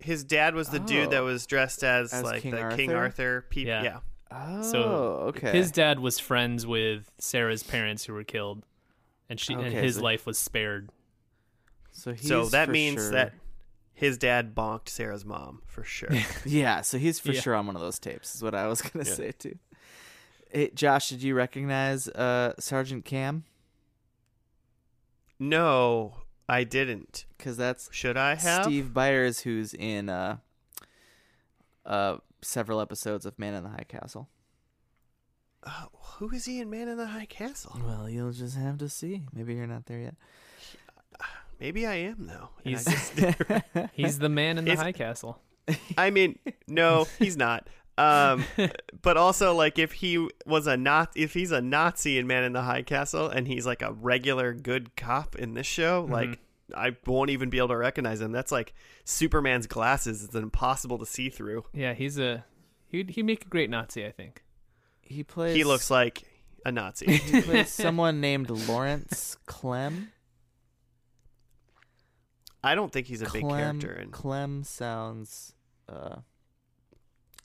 [0.01, 1.25] His dad was the dude that Oh.
[1.25, 2.97] was dressed as, As like King the King Arthur?
[2.97, 3.69] Arthur people.
[3.73, 3.83] Yeah.
[3.83, 4.01] Yeah.
[4.31, 4.83] Oh, So,
[5.29, 5.53] okay.
[5.53, 8.65] His dad was friends with Sarah's parents who were killed,
[9.31, 10.91] and she and his so- life was spared.
[11.91, 13.35] so he's So that for means sure- that
[13.99, 16.11] his dad bonked Sarah's mom for sure.
[16.47, 17.41] Yeah, so he's for Yeah.
[17.41, 18.35] sure on one of those tapes.
[18.37, 19.13] Is what I was gonna Yeah.
[19.15, 19.59] say too.
[20.53, 23.45] Hey, Josh, did you recognize uh, Sergeant Cam?
[25.39, 26.15] no,
[26.49, 27.27] I didn't.
[27.37, 28.65] Because that's Should I have?
[28.65, 30.39] Steve Byers, who's in uh,
[31.85, 34.29] uh, several episodes of Man in the High Castle.
[35.65, 35.87] Uh,
[36.19, 37.77] who is he in Man in the High Castle?
[37.85, 39.23] Well, you'll just have to see.
[39.33, 40.15] Maybe you're not there yet.
[41.61, 42.51] Maybe I am though.
[42.65, 43.43] and He's- just-
[43.93, 45.41] He's the man in the It's- high castle.
[45.99, 47.69] I mean, no, he's not.
[47.99, 48.45] Um,
[49.03, 52.53] but also, like, if he was a not, if he's a Nazi in Man in
[52.55, 56.13] the High Castle, and he's like a regular good cop in this show, Mm-hmm.
[56.13, 56.39] like,
[56.75, 58.33] I won't even be able to recognize him.
[58.33, 58.73] That's like
[59.05, 61.65] Superman's glasses; it's impossible to see through.
[61.75, 62.45] Yeah, he's a
[62.87, 64.43] he'd he'd make a great Nazi, I think.
[65.03, 65.55] he plays.
[65.57, 66.23] He looks like
[66.65, 67.13] a Nazi.
[67.17, 70.13] He plays someone named Lawrence Clem.
[72.63, 75.55] I don't think he's a big character, and Clem sounds
[75.89, 76.17] uh,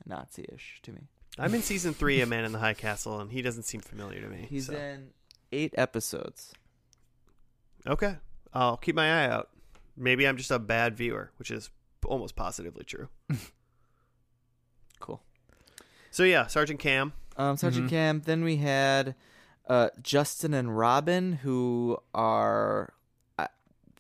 [0.06, 1.02] Nazi-ish to me.
[1.38, 4.22] I'm in season three of Man in the High Castle, and he doesn't seem familiar
[4.22, 4.48] to me.
[4.50, 4.74] He's so.
[4.74, 5.10] in
[5.52, 6.54] eight episodes.
[7.86, 8.16] Okay,
[8.54, 9.50] I'll keep my eye out.
[9.96, 11.70] Maybe I'm just a bad viewer, which is
[12.06, 13.08] almost positively true.
[15.00, 15.22] Cool.
[16.12, 17.12] So yeah, Sergeant Cam.
[17.36, 17.90] Um, Sergeant Mhm.
[17.90, 18.22] Cam.
[18.22, 19.16] Then we had
[19.68, 22.94] uh, Justin and Robin, who are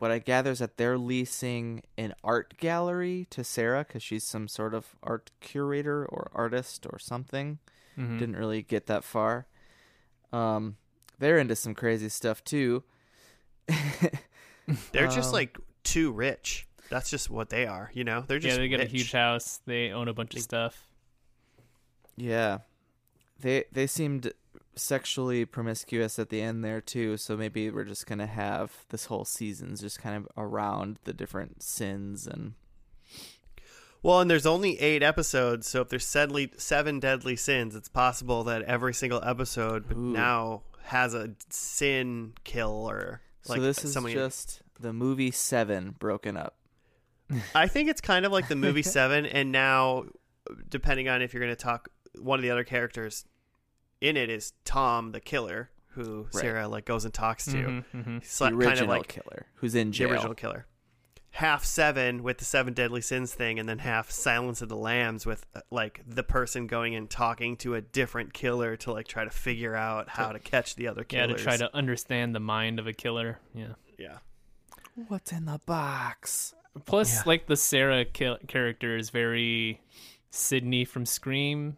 [0.04, 4.50] what I gather is that they're leasing an art gallery to Sarah because she's some
[4.50, 7.60] sort of art curator or artist or something.
[7.98, 8.20] Mhm.
[8.20, 9.48] Didn't really get that far.
[10.34, 10.76] Um,
[11.20, 12.84] they're into some crazy stuff too.
[14.92, 16.68] They're just Um, like too rich.
[16.90, 18.26] That's just what they are, you know.
[18.28, 19.62] They're just yeah, they get a huge house.
[19.66, 20.86] They own a bunch of stuff.
[22.18, 22.60] Yeah.
[23.40, 24.34] They they seemed
[24.76, 29.26] sexually promiscuous at the end there too, so maybe we're just gonna have this whole
[29.26, 32.54] season's just kind of around the different sins and
[34.02, 38.44] Well, and there's only eight episodes, so if there's seven, seven deadly sins, it's possible
[38.46, 39.96] that every single episode Ooh.
[39.96, 44.14] now has a sin kill or so like this is something.
[44.14, 46.56] just the movie seven broken up.
[47.56, 50.06] I think it's kind of like the movie Seven, and now
[50.70, 53.26] depending on if you're going to talk, one of the other characters
[54.04, 56.34] in it is Tom the killer, who Right.
[56.42, 57.52] Sarah like goes and talks to.
[57.54, 58.20] Mhm, mhm.
[58.22, 60.08] He's The original kind of like killer who's in jail.
[60.10, 60.20] the jail.
[60.20, 60.66] original killer.
[61.32, 65.26] Half seven with the seven deadly sins thing, and then half Silence of the Lambs
[65.26, 69.24] with uh, like the person going and talking to a different killer to like try
[69.24, 71.30] to figure out how to catch the other killer.
[71.30, 73.40] Yeah, to try to understand the mind of a killer.
[73.56, 73.74] Yeah.
[73.98, 74.18] yeah.
[75.08, 76.54] What's in the box?
[76.86, 77.24] Plus, Yeah.
[77.26, 79.82] like the Sarah ki- character is very
[80.30, 81.78] Sidney from Scream.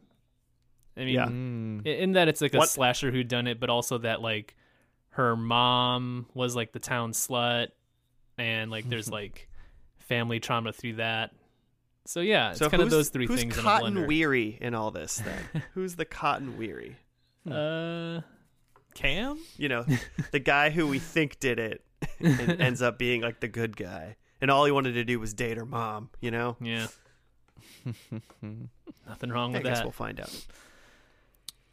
[0.97, 1.25] I mean, Yeah.
[1.27, 1.85] Mm.
[1.85, 4.55] in that it's like a What- slasher who done it, but also that like
[5.09, 7.67] her mom was like the town slut,
[8.37, 9.49] and like there's like
[9.99, 11.31] family trauma through that.
[12.05, 14.75] So yeah, it's so kind of those three who's things cotton in a weary in
[14.75, 15.15] all this?
[15.17, 16.95] Then who's the Cotton Weary?
[17.49, 18.21] uh,
[18.93, 19.39] Cam.
[19.57, 19.85] You know,
[20.31, 21.83] the guy who we think did it
[22.19, 25.33] and ends up being like the good guy, and all he wanted to do was
[25.33, 26.09] date her mom.
[26.21, 26.87] You know, Yeah,
[29.07, 29.85] nothing wrong I with guess that.
[29.85, 30.45] we'll find out.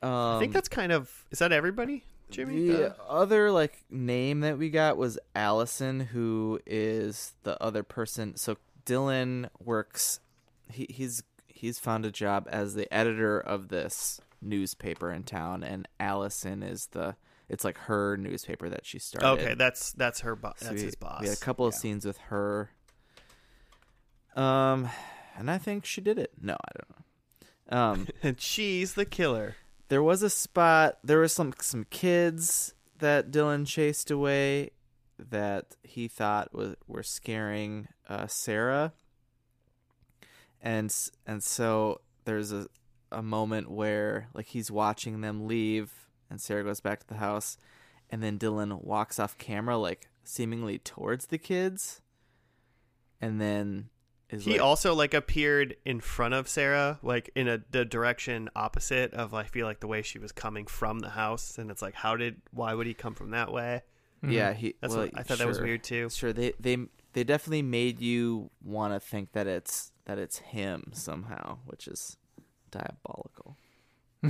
[0.02, 2.68] Um, I think that's kind of is that everybody, Jimmy?
[2.68, 8.36] The Uh, other like name that we got was Allison, who is the other person.
[8.36, 10.18] So Dylan works.
[10.70, 15.86] He he's he's found a job as the editor of this newspaper in town, and
[16.00, 17.14] Allison is the.
[17.48, 19.28] It's like her newspaper that she started.
[19.42, 20.34] okay, that's that's her.
[20.34, 21.20] Bo- So that's we, his boss.
[21.20, 21.78] We had a couple of Yeah.
[21.78, 22.70] scenes with her.
[24.34, 24.88] Um,
[25.36, 26.32] and I think she did it.
[26.40, 27.78] No, I don't know.
[27.78, 29.56] Um, and she's the killer.
[29.92, 34.70] There was a spot there was some some kids that Dylan chased away
[35.18, 38.94] that he thought was were scaring uh, Sarah.
[40.62, 40.90] And
[41.26, 42.68] and so there's a
[43.10, 47.58] a moment where like he's watching them leave and Sarah goes back to the house
[48.08, 52.00] and then Dylan walks off camera like seemingly towards the kids.
[53.20, 53.90] And then
[54.32, 58.48] is He like, also like appeared in front of Sarah, like in a the direction
[58.56, 61.82] opposite of I feel like the way she was coming from the house, and it's
[61.82, 63.82] like, how did why would he come from that way?
[64.26, 66.08] Yeah he That's well, what I thought that was weird too.
[66.08, 66.78] Sure, they they
[67.12, 72.16] they definitely made you want to think that it's that it's him somehow, which is
[72.70, 73.56] diabolical.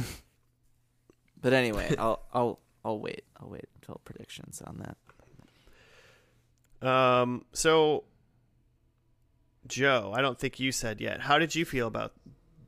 [1.41, 3.25] but anyway, I'll I'll I'll wait.
[3.41, 4.97] I'll wait until predictions on that.
[6.83, 8.05] Um, so
[9.67, 11.21] Joe, I don't think you said yet.
[11.21, 12.13] How did you feel about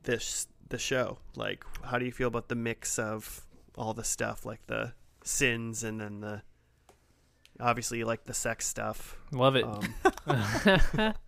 [0.04, 1.18] this the show?
[1.36, 4.92] Like, how do you feel about the mix of all the stuff, like the
[5.24, 6.42] sins and then the
[7.60, 9.16] obviously you like the sex stuff.
[9.32, 9.64] Love it.
[10.26, 11.14] Um,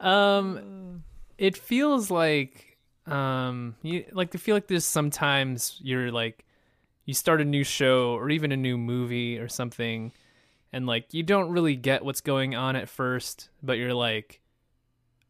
[0.00, 1.04] Um,
[1.38, 6.44] it feels like um, you like to feel like there's sometimes you're like
[7.04, 10.12] you start a new show or even a new movie or something,
[10.72, 14.40] and like you don't really get what's going on at first, but you're like,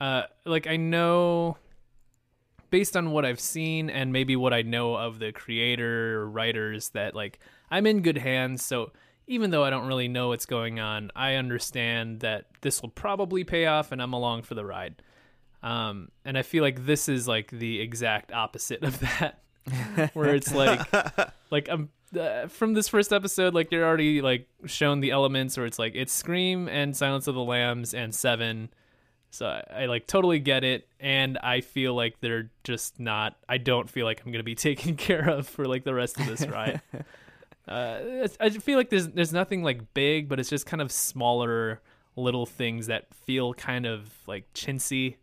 [0.01, 1.57] uh, like I know
[2.71, 6.91] based on what I've seen and maybe what I know of the creator or writers
[6.91, 7.39] that like
[7.71, 8.65] I'm in good hands.
[8.65, 8.93] So
[9.27, 13.45] even though I don't really know what's going on, I understand that this will probably
[13.45, 15.03] pay off and I'm along for the ride.
[15.63, 19.43] Um, and I feel like this is like the exact opposite of that,
[20.13, 20.81] where it's like,
[21.51, 25.67] like I'm uh, from this first episode, like you're already like shown the elements where
[25.67, 28.71] it's like it's Scream and Silence of the Lambs and Seven.
[29.37, 33.37] So I, I like totally get it, and I feel like they're just not.
[33.49, 36.27] I don't feel like I'm gonna be taken care of for like the rest of
[36.27, 36.81] this ride.
[37.69, 41.83] uh, I feel like there's there's nothing like big, but it's just kind of smaller
[42.17, 45.17] little things that feel kind of like chintzy.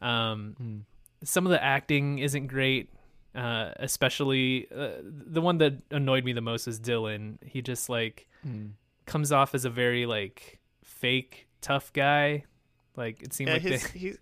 [0.00, 0.84] Um,
[1.24, 2.90] some of the acting isn't great,
[3.34, 7.38] uh, especially uh, the one that annoyed me the most is Dylan.
[7.44, 8.28] He just like
[9.04, 12.44] comes off as a very like fake tough guy.
[12.96, 14.14] Like it seemed Yeah, like his they, he,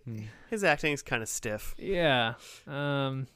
[0.50, 1.74] his acting is kind of stiff.
[1.78, 2.34] yeah.
[2.66, 3.26] Um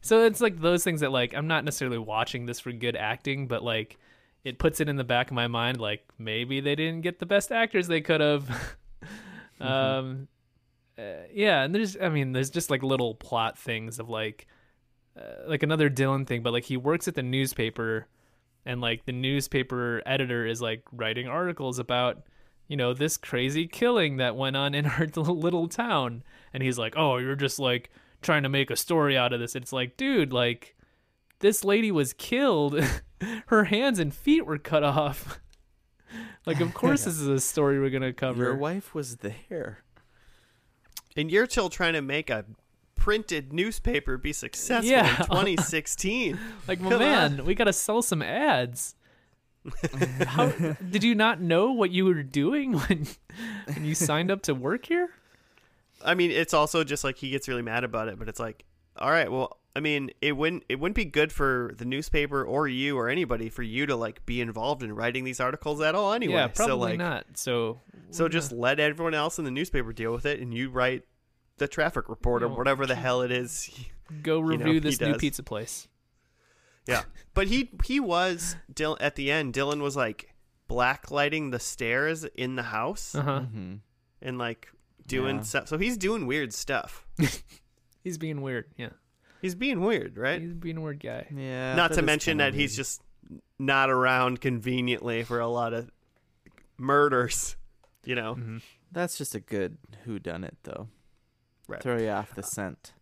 [0.00, 3.46] so it's like those things that like I'm not necessarily watching this for good acting,
[3.48, 3.98] but like
[4.44, 7.26] it puts it in the back of my mind like maybe they didn't get the
[7.26, 8.76] best actors they could have.
[9.60, 10.28] um
[10.96, 14.46] uh, yeah, and there's I mean there's just like little plot things of like
[15.18, 18.06] uh, like another Dylan thing, but like he works at the newspaper
[18.64, 22.22] and like the newspaper editor is like writing articles about
[22.68, 26.22] you know this crazy killing that went on in our little town.
[26.52, 27.90] And he's like oh you're just like
[28.22, 29.54] trying to make a story out of this.
[29.56, 30.74] It's like dude like
[31.40, 32.82] this lady was killed.
[33.46, 35.40] Her hands and feet were cut off.
[36.46, 38.44] Like of course this is a story we're gonna cover.
[38.44, 39.78] Your wife was there.
[41.16, 42.44] And you're still trying to make a
[42.94, 45.08] printed newspaper be successful Yeah.
[45.22, 46.38] in 2016.
[46.68, 48.94] like my man we gotta sell some ads
[50.26, 53.06] How, did you not know what you were doing when,
[53.66, 55.10] when you signed up to work here?
[56.04, 58.64] I mean, it's also just like he gets really mad about it, but it's like,
[58.96, 62.68] all right, well, I mean, it wouldn't it wouldn't be good for the newspaper or
[62.68, 66.12] you or anybody for you to like be involved in writing these articles at all
[66.12, 66.34] anyway.
[66.34, 67.26] yeah probably so like, not.
[67.34, 71.02] So so just let everyone else in the newspaper deal with it, and you write
[71.58, 73.70] the traffic report or oh, whatever the hell it is.
[74.22, 75.88] go know, review he this new pizza place
[76.86, 77.02] Yeah,
[77.34, 79.54] but he he was Dylan at the end.
[79.54, 80.34] Dylan was like
[80.68, 83.74] blacklighting the stairs in the house uh-huh hmm
[84.22, 84.68] and like
[85.06, 85.42] doing Yeah.
[85.42, 85.68] stuff.
[85.68, 87.06] So he's doing weird stuff.
[88.02, 88.90] he's being weird yeah
[89.42, 90.40] He's being weird, right?
[90.40, 91.74] he's being a weird guy Yeah.
[91.74, 93.02] Not to mention kinda that he's just
[93.58, 95.90] not around conveniently for a lot of
[96.78, 97.56] murders.
[98.06, 98.60] You know, Mhm.
[98.92, 100.88] That's just a good who done it though.
[101.66, 101.82] Right.
[101.82, 102.92] Throw you off the scent.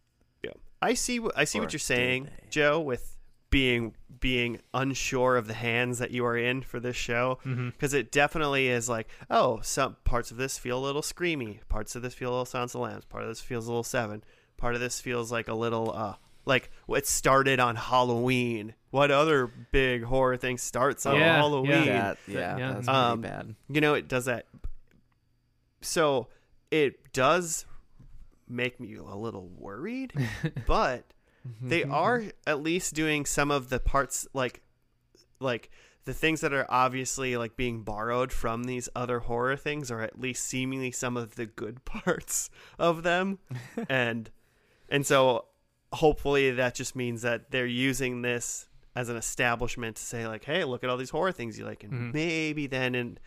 [0.45, 0.53] yeah.
[0.81, 1.19] I see.
[1.19, 2.29] wh- I see Or what you're saying.
[2.51, 3.12] Joe, with
[3.53, 7.39] being being unsure of the hands that you are in for this show.
[7.45, 11.95] Because it definitely is like, oh, some parts of this feel a little screamy, parts
[11.97, 14.23] of this feel a little Sounds of Lambs, part of this feels a little Seven,
[14.57, 16.15] part of this feels like a little, uh,
[16.47, 18.75] like it started on Halloween.
[18.91, 21.85] What other big horror thing starts on Yeah, Halloween?
[21.85, 22.03] yeah.
[22.03, 22.73] That, yeah, yeah.
[22.75, 23.55] that's pretty Um, bad.
[23.69, 24.47] You know, it does that.
[25.81, 26.29] So
[26.71, 27.67] it does
[28.49, 30.13] make me a little worried,
[30.67, 31.05] but
[31.61, 34.63] they are at least doing some of the parts like
[35.41, 35.71] like
[36.05, 40.19] the things that are obviously like being borrowed from these other horror things are at
[40.21, 43.39] least seemingly some of the good parts of them.
[43.89, 44.31] And
[44.89, 45.47] and so
[45.93, 50.65] hopefully that just means that they're using this as an establishment to say like hey
[50.65, 51.83] look at all these horror things you like.
[51.85, 52.15] And Mhm.
[52.15, 53.19] maybe then in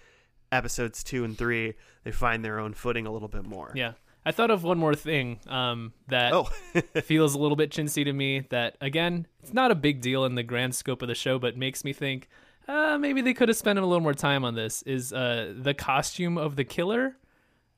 [0.52, 3.72] episodes 2 and 3 they find their own footing a little bit more.
[3.76, 3.94] Yeah
[4.26, 6.44] i thought of one more thing um that oh.
[7.04, 10.36] feels a little bit chintzy to me that again it's not a big deal in
[10.36, 12.28] the grand scope of the show but makes me think
[12.68, 15.76] uh, maybe they could have spent a little more time on this is uh, the
[15.76, 17.16] costume of the killer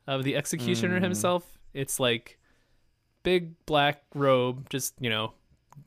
[0.08, 1.04] of the executioner Mm.
[1.04, 1.60] himself.
[1.74, 2.40] It's like
[3.24, 5.34] big black robe just you know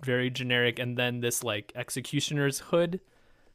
[0.03, 3.01] very generic and then this like executioner's hood.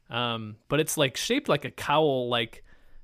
[0.10, 2.64] Um, but it's like shaped like a cowl like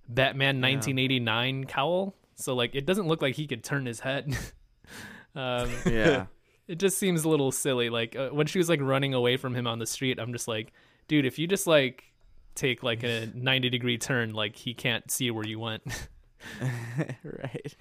[0.10, 4.36] batman 1989 cowl so like it doesn't look like he could turn his head
[5.36, 6.26] um, yeah.
[6.68, 7.90] it just seems a little silly.
[7.90, 10.48] Like uh, when she was like running away from him on the street, I'm just
[10.48, 10.74] like,
[11.08, 12.04] dude, if you just like
[12.56, 15.84] take like a 90 degree turn, like he can't see where you went.
[17.24, 17.76] right.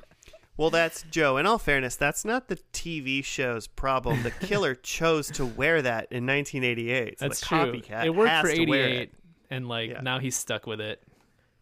[0.57, 1.39] Well, that's Joe.
[1.39, 4.23] In all fairness, that's not the TV show's problem.
[4.23, 7.19] The killer chose to wear that in 1988.
[7.19, 7.59] So That's the true.
[7.59, 9.13] copycat It worked for 88,
[9.51, 10.01] and like Yeah.
[10.03, 11.03] now he's stuck with it.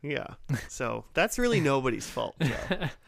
[0.02, 0.26] Yeah.
[0.68, 2.36] So that's really nobody's fault.
[2.40, 2.88] Joe.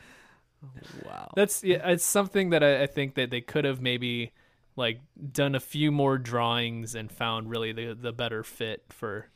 [1.07, 1.33] Wow.
[1.35, 4.33] That's yeah, it's something that I, I think that they could have maybe
[4.77, 5.01] like
[5.33, 9.31] done a few more drawings and found really the the better fit for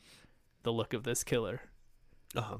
[0.61, 1.61] the look of this killer.
[2.35, 2.57] Uh-huh.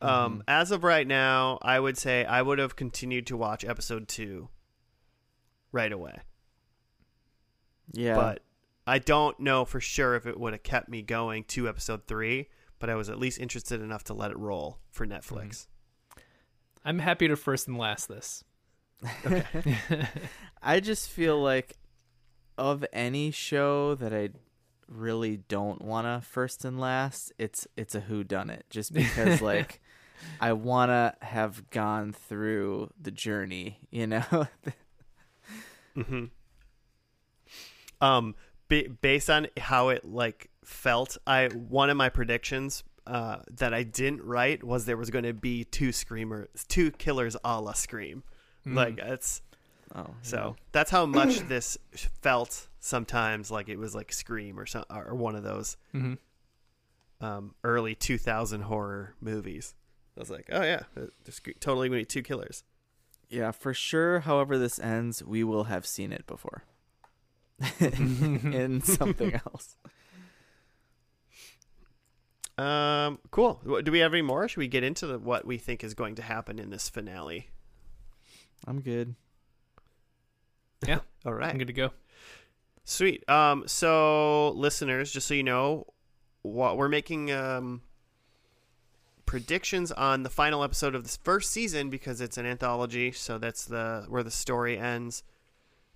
[0.00, 4.08] Um, as of right now, I would say I would have continued to watch episode
[4.08, 4.48] two
[5.72, 6.20] right away.
[7.92, 8.14] yeah.
[8.14, 8.42] But
[8.86, 12.48] I don't know for sure if it would have kept me going to episode three,
[12.78, 15.66] but I was at least interested enough to let it roll for Netflix.
[16.84, 18.44] I'm happy to first and last this.
[20.62, 21.76] I just feel like
[22.56, 24.30] of any show that I
[24.88, 29.40] really don't want to first and last, it's it's a who done it just because
[29.42, 29.80] like
[30.40, 34.46] I want to have gone through the journey, you know.
[35.96, 36.24] Mm-hmm.
[38.00, 38.34] Um,
[38.68, 43.84] ba- based on how it like felt, I one of my predictions uh, that I
[43.84, 48.22] didn't write was there was going to be two screamers, two killers a la Scream.
[48.68, 49.42] Like it's
[49.94, 50.08] oh.
[50.22, 51.78] so that's how much this
[52.20, 56.14] felt sometimes like it was like Scream or some or one of those hmm
[57.20, 59.74] um, early 2000 horror movies.
[60.16, 62.64] I was like, oh yeah, there's totally going to be two killers.
[63.28, 64.20] Yeah, for sure.
[64.20, 66.64] However this ends, we will have seen it before.
[67.80, 69.76] in something else.
[72.58, 73.60] Um, cool.
[73.82, 74.48] Do we have any more?
[74.48, 77.48] Should we get into the, what we think is going to happen in this finale?
[78.66, 79.14] I'm good.
[80.86, 81.00] Yeah.
[81.26, 81.44] All right.
[81.44, 81.90] I'm right, good to go.
[82.84, 83.28] sweet.
[83.28, 85.86] Um, so listeners, just so you know,
[86.42, 87.82] what we're making um
[89.26, 93.12] predictions on the final episode of this first season because it's an anthology.
[93.12, 95.24] So that's the where the story ends.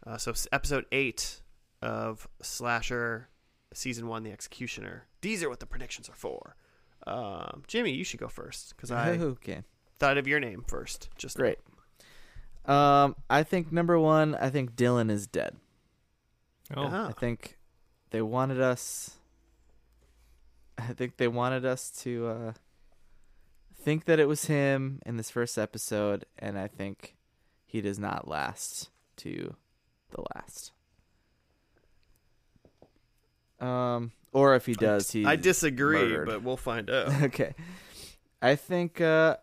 [0.07, 1.41] Uh, so episode eight
[1.81, 3.29] of Slasher
[3.73, 5.07] season one, The Executioner.
[5.21, 6.57] These are what the predictions are for.
[7.07, 9.62] Um, Jimmy, you should go first because I okay.
[9.99, 11.09] thought of your name first.
[11.16, 11.43] Just now.
[11.43, 11.59] Great.
[12.66, 15.57] Um, I think number one, I think Dylan is dead.
[16.77, 17.09] Oh, Ah.
[17.09, 17.59] I think
[18.11, 19.16] they wanted us.
[20.79, 22.53] I think they wanted us to uh,
[23.75, 27.16] think that it was him in this first episode, and I think
[27.66, 29.57] he does not last to
[30.11, 30.73] the last.
[33.61, 36.27] Um, or if he does, he I disagree, murdered.
[36.27, 37.09] but we'll find out.
[37.25, 37.55] okay.
[38.43, 39.37] I think, uh,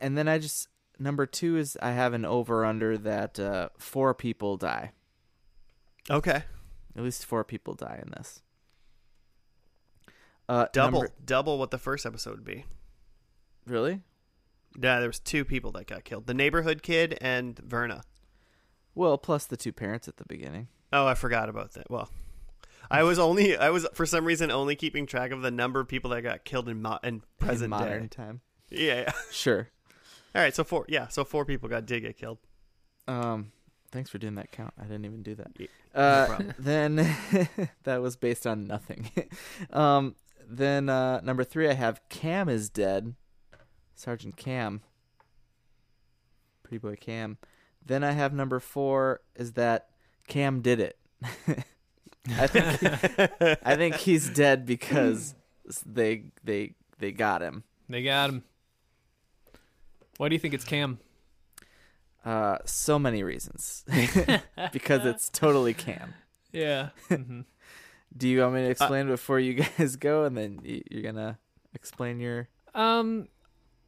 [0.00, 4.14] and then I just number two is I have an over under that uh, four
[4.14, 4.92] people die.
[6.10, 6.44] okay,
[6.96, 8.42] At least four people die in this.
[10.48, 12.64] Uh, double, number- double what the first episode would be.
[13.66, 14.00] really?
[14.80, 18.02] Yeah, there was two people that got killed: the neighborhood kid and Verna.
[18.94, 20.68] Well, plus the two parents at the beginning.
[20.92, 21.90] Oh, I forgot about that.
[21.90, 22.10] Well,
[22.90, 25.88] I was only I was for some reason only keeping track of the number of
[25.88, 28.08] people that got killed in mo- in present in modern day.
[28.08, 28.40] time.
[28.70, 29.12] Yeah, yeah.
[29.30, 29.68] Sure.
[30.34, 30.84] All right, so four.
[30.88, 32.38] Yeah, so four people got did get killed.
[33.08, 33.52] Um,
[33.90, 34.74] thanks for doing that count.
[34.78, 35.50] I didn't even do that.
[35.58, 36.54] Yeah, uh, problem.
[36.58, 36.96] then
[37.84, 39.10] that was based on nothing.
[39.72, 40.14] um,
[40.46, 43.14] then uh, number three, I have Cam is dead.
[43.94, 44.82] Sergeant Cam.
[46.62, 47.38] Pretty boy Cam.
[47.84, 49.88] Then I have number four is that
[50.28, 50.98] Cam did it.
[52.38, 55.34] I think I think he's dead because
[55.84, 57.64] they they they got him.
[57.88, 58.44] they got him.
[60.18, 60.98] Why do you think it's Cam?
[62.24, 63.84] Uh, so many reasons.
[64.72, 66.14] because it's totally Cam.
[66.52, 66.88] Yeah.
[67.08, 67.42] hmm
[68.16, 71.38] Do you want me to explain before you guys go, and then you're gonna
[71.74, 73.28] explain your Um,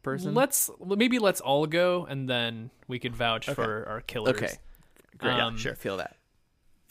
[0.03, 0.33] person?
[0.33, 3.55] let's maybe let's all go, and then we could vouch Okay.
[3.55, 4.35] for our killers.
[4.35, 4.53] Okay,
[5.17, 5.39] great.
[5.39, 5.75] Um, sure.
[5.75, 6.15] Feel that.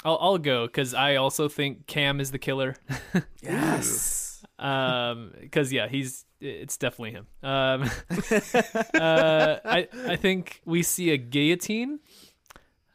[0.04, 2.76] I'll I'll go because I also think Cam is the killer.
[3.42, 4.44] Yes.
[4.58, 7.82] um because yeah he's it's definitely him um
[8.94, 11.98] uh i i think we see a guillotine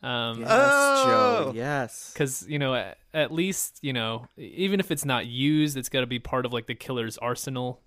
[0.01, 1.03] um Yes, Oh!
[1.05, 1.51] Joe.
[1.55, 2.11] Yes.
[2.13, 6.01] because you know at, at least you know even if it's not used it's got
[6.01, 7.81] to be part of like the killer's arsenal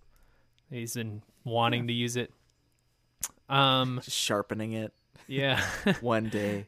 [0.71, 2.33] he's been wanting to use it
[3.49, 4.93] um Just sharpening it
[5.29, 5.62] yeah
[6.01, 6.67] one day.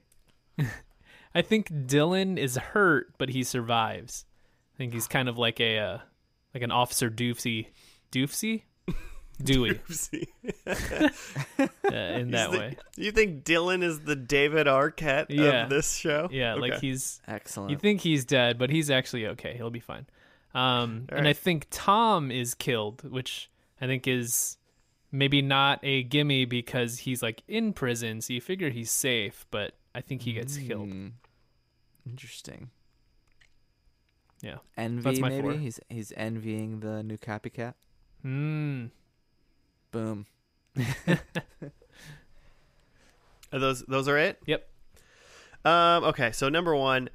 [1.35, 4.25] i think dylan is hurt but he survives
[4.75, 5.99] i think he's kind of like a uh,
[6.55, 7.67] like an officer doofsy
[8.13, 8.63] doofsy
[9.43, 9.81] dewey
[10.67, 10.73] uh,
[11.93, 15.65] in that the- way You think Dylan is the David Arquette Yeah.
[15.65, 16.29] of this show?
[16.31, 17.71] yeah like he's Excellent.
[17.71, 19.55] You think he's dead, but he's actually okay.
[19.57, 20.07] He'll be fine.
[20.55, 23.51] Um, All and I think Tom is killed, which
[23.81, 24.57] I think is
[25.13, 29.75] maybe not a gimme because he's like in prison, so you figure he's safe, but
[29.95, 30.89] I think he gets killed.
[30.91, 31.13] Mm.
[32.09, 32.71] Interesting.
[34.43, 34.59] Yeah.
[34.77, 35.53] Envy, That's my maybe four.
[35.55, 37.75] he's he's envying the new copycat.
[38.25, 38.91] Mm.
[39.91, 40.27] Boom.
[43.53, 44.39] Are those those are it?
[44.47, 44.69] Yep.
[45.65, 47.09] Um, okay, so number one,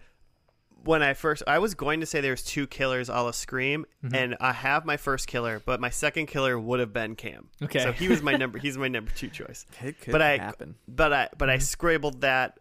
[0.84, 4.16] when I first, I was going to say there's two killers a la Scream, Mm-hmm.
[4.16, 7.50] and I have my first killer, but my second killer would have been Cam.
[7.62, 7.80] Okay.
[7.80, 8.58] so he was my number.
[8.58, 9.66] He's my number two choice.
[9.82, 10.76] It could But I- happen.
[10.88, 11.62] But I, but I Mm-hmm.
[11.62, 12.60] scribbled that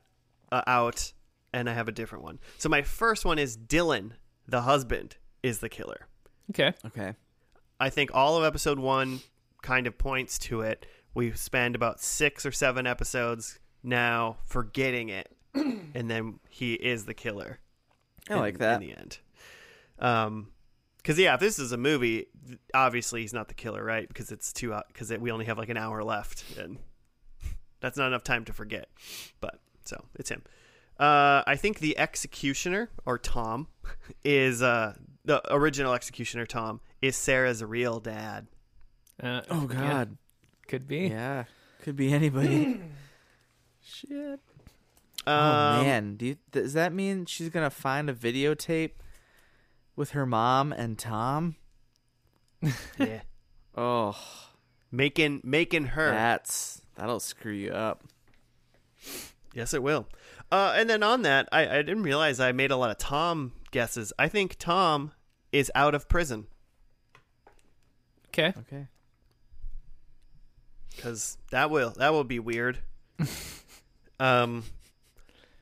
[0.53, 1.13] uh, out,
[1.53, 2.39] and I have a different one.
[2.59, 4.13] So my first one is Dylan,
[4.47, 6.07] the husband, is the killer.
[6.51, 6.73] Okay.
[6.87, 7.15] Okay.
[7.81, 9.21] I think all of episode one
[9.63, 10.87] kind of points to it.
[11.15, 17.15] We spend about six or seven episodes now forgetting it, and then he is the
[17.15, 17.59] killer.
[18.31, 18.81] I in- like that.
[18.81, 19.19] in the end.
[19.99, 20.53] Um,
[20.99, 22.27] because yeah, if this is a movie,
[22.73, 24.07] obviously he's not the killer, right?
[24.07, 26.79] Because it's two because we only have like an hour left, and
[27.81, 28.89] that's not enough time to forget.
[29.41, 30.43] But so it's him.
[30.99, 33.69] Uh, I think the executioner or Tom
[34.25, 36.47] is uh the original executioner.
[36.47, 38.47] Tom is Sarah's real dad.
[39.23, 40.17] Uh, Oh yeah, God.
[40.69, 41.09] could be.
[41.09, 41.45] Yeah.
[41.83, 42.81] Could be anybody.
[43.83, 44.41] Shit.
[45.27, 48.93] Oh Um, man, do you, does that mean she's gonna find a videotape
[49.97, 51.57] with her mom and Tom?
[52.99, 53.23] yeah,
[53.77, 54.17] Oh,
[54.91, 56.11] making making her.
[56.11, 58.03] that's that'll screw you up.
[59.55, 60.09] Yes, it will.
[60.51, 63.53] Uh, and then on that, I, I didn't realize I made a lot of Tom
[63.71, 64.13] guesses.
[64.19, 65.13] I think Tom
[65.53, 66.47] is out of prison
[68.29, 68.55] Okay.
[68.61, 68.87] Okay.
[70.97, 72.79] because that will that will be weird.
[74.21, 74.65] um,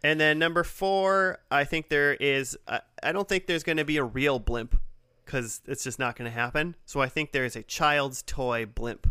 [0.05, 2.57] and then number four, I think there is.
[2.69, 4.79] I, I don't think there's going to be a real blimp
[5.25, 6.77] because it's just not going to happen.
[6.87, 9.09] So I think there is a child's toy blimp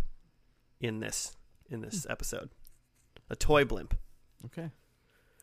[0.79, 1.35] in this
[1.69, 2.49] in this episode,
[3.29, 3.93] a toy blimp.
[4.45, 4.69] Okay.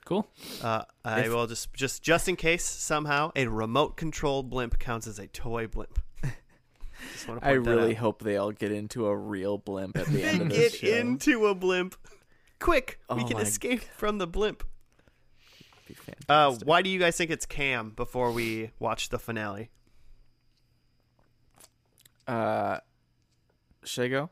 [0.04, 0.28] Cool.
[0.62, 5.06] Uh, I If- will just just just in case somehow a remote controlled blimp counts
[5.06, 5.98] as a toy blimp.
[7.12, 7.98] just want to I really out.
[7.98, 10.86] hope they all get into a real blimp at the end of Get this show.
[10.86, 11.96] into a blimp,
[12.60, 13.00] quick!
[13.10, 14.62] we Oh can my escape from the blimp.
[15.88, 15.96] Be
[16.28, 17.90] Uh, why do you guys think it's Cam?
[17.90, 19.70] Before we watch the finale,
[22.26, 22.80] Uh,
[23.84, 24.30] should I go?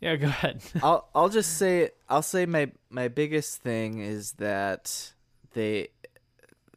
[0.00, 0.62] Yeah, go ahead.
[0.82, 5.12] I'll I'll just say I'll say my my biggest thing is that
[5.52, 5.88] they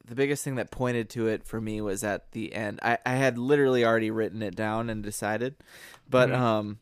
[0.06, 2.80] the biggest thing that pointed to it for me was at the end.
[2.84, 5.56] I, I had literally already written it down and decided.
[6.10, 6.36] But Mhm.
[6.36, 6.80] um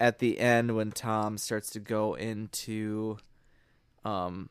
[0.00, 3.18] at the end when Tom starts to go into
[4.04, 4.48] um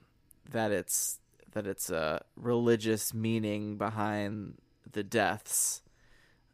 [0.52, 1.20] that it's
[1.54, 4.56] that it's a religious meaning behind
[4.91, 5.82] the deaths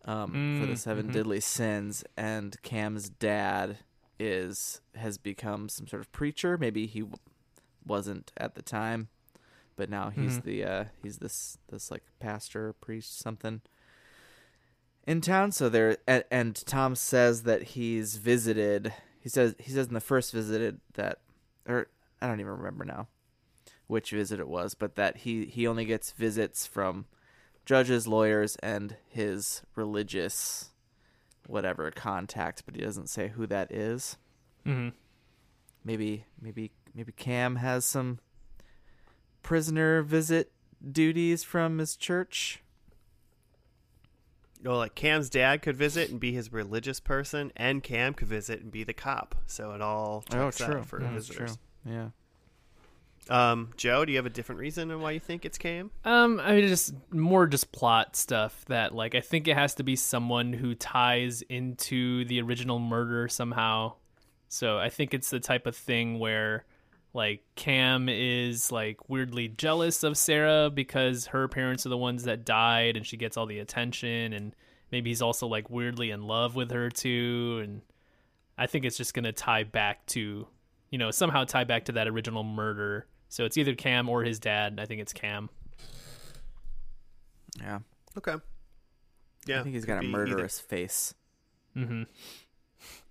[0.06, 1.12] um for the Mm, 7 mhm.
[1.12, 3.78] deadly sins and Cam's dad
[4.20, 6.58] is has become some sort of preacher.
[6.58, 7.06] Maybe he
[7.86, 9.08] wasn't at the time,
[9.76, 10.44] but now he's Mhm.
[10.44, 13.62] the uh, he's this this like pastor priest something
[15.08, 15.52] in town.
[15.52, 18.94] So there and, and Tom says that he's visited.
[19.20, 21.20] He says he says in the first visited that
[21.68, 21.88] or
[22.22, 23.08] I don't even remember now
[23.88, 27.06] which visit it was, but that he he only gets visits from
[27.66, 30.70] judges, lawyers, and his religious
[31.50, 34.18] whatever contact, but he doesn't say who that is.
[34.66, 34.90] hmm
[35.84, 38.20] Maybe maybe maybe Cam has some
[39.42, 40.52] prisoner visit
[40.92, 42.62] duties from his church.
[44.64, 48.62] well, like Cam's dad could visit and be his religious person, and Cam could visit
[48.62, 49.36] and be the cop.
[49.48, 51.58] So it all checks out for Yeah, that's visitors.
[51.86, 51.94] true.
[51.94, 52.10] Yeah.
[53.30, 55.92] Um, Joe, do you have a different reason on why you think it's Cam?
[56.04, 59.84] Um, I mean, just more just plot stuff that like I think it has to
[59.84, 63.94] be someone who ties into the original murder somehow.
[64.48, 66.66] So I think it's the type of thing where
[67.14, 72.46] like Cam is like weirdly jealous of Sarah because her parents are the ones that
[72.46, 74.56] died and she gets all the attention and
[74.92, 77.82] maybe he's also like weirdly in love with her too and
[78.58, 80.48] I think it's just going to tie back to
[80.90, 83.06] you know somehow tie back to that original murder.
[83.30, 84.80] So it's either Cam or his dad.
[84.82, 85.50] I think it's Cam.
[87.60, 87.80] Yeah.
[88.18, 88.36] Okay.
[89.46, 90.18] Yeah, I think he's got a be either.
[90.18, 91.14] murderous face.
[91.76, 92.04] Mm-hmm.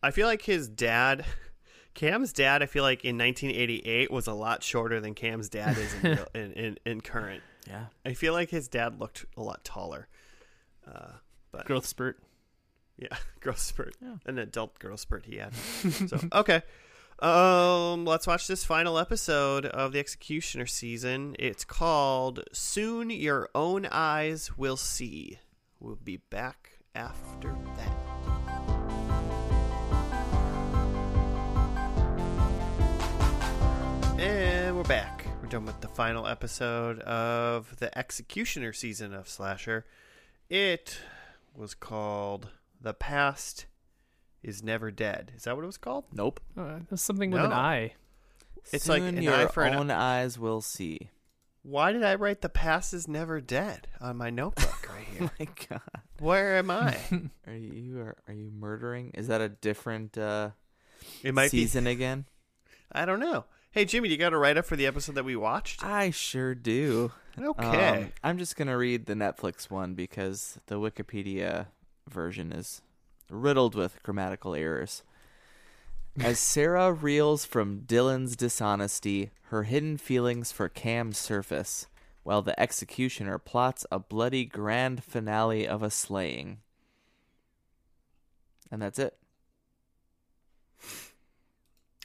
[0.02, 1.24] I feel like his dad,
[1.94, 5.94] Cam's dad, I feel like in 1988 was a lot shorter than Cam's dad is
[6.02, 7.42] in, in, in, in current.
[7.66, 7.86] Yeah.
[8.04, 10.08] I feel like his dad looked a lot taller.
[10.86, 11.12] Uh,
[11.52, 12.18] but Growth spurt.
[12.98, 14.16] yeah, growth spurt, Yeah.
[14.26, 15.54] an adult growth spurt he had.
[15.54, 16.62] so okay,
[17.20, 21.34] um, let's watch this final episode of the Executioner season.
[21.38, 25.38] It's called "Soon Your Own Eyes Will See."
[25.80, 27.92] We'll be back after that.
[34.20, 35.26] And we're back.
[35.42, 39.86] We're done with the final episode of the Executioner season of Slasher.
[40.48, 41.00] It
[41.54, 42.50] was called
[42.80, 43.66] The Past
[44.42, 45.32] is Never Dead.
[45.36, 46.04] Is that what it was called?
[46.12, 46.40] Nope.
[46.56, 47.94] Uh, there's something with an eye.
[48.72, 51.10] It's Soon like an your eye for an own eyes will see.
[51.62, 55.30] Why did I write the past is never dead on my notebook right Oh here?
[55.40, 56.02] my god.
[56.20, 56.96] Where am I?
[57.46, 59.10] Are you are, are you murdering?
[59.14, 60.50] Is that a different uh
[61.22, 62.22] It might season again?
[62.22, 62.68] be.
[62.92, 63.44] I don't know.
[63.70, 65.84] Hey Jimmy, you got a write up for the episode that we watched?
[65.84, 67.12] I sure do.
[67.38, 68.02] Okay.
[68.04, 71.66] Um, I'm just gonna read the Netflix one because the Wikipedia
[72.08, 72.82] version is
[73.30, 75.02] riddled with grammatical errors.
[76.20, 81.86] As Sarah reels from Dylan's dishonesty, her hidden feelings for Cam surface,
[82.24, 86.58] while the executioner plots a bloody grand finale of a slaying.
[88.70, 89.16] And that's it.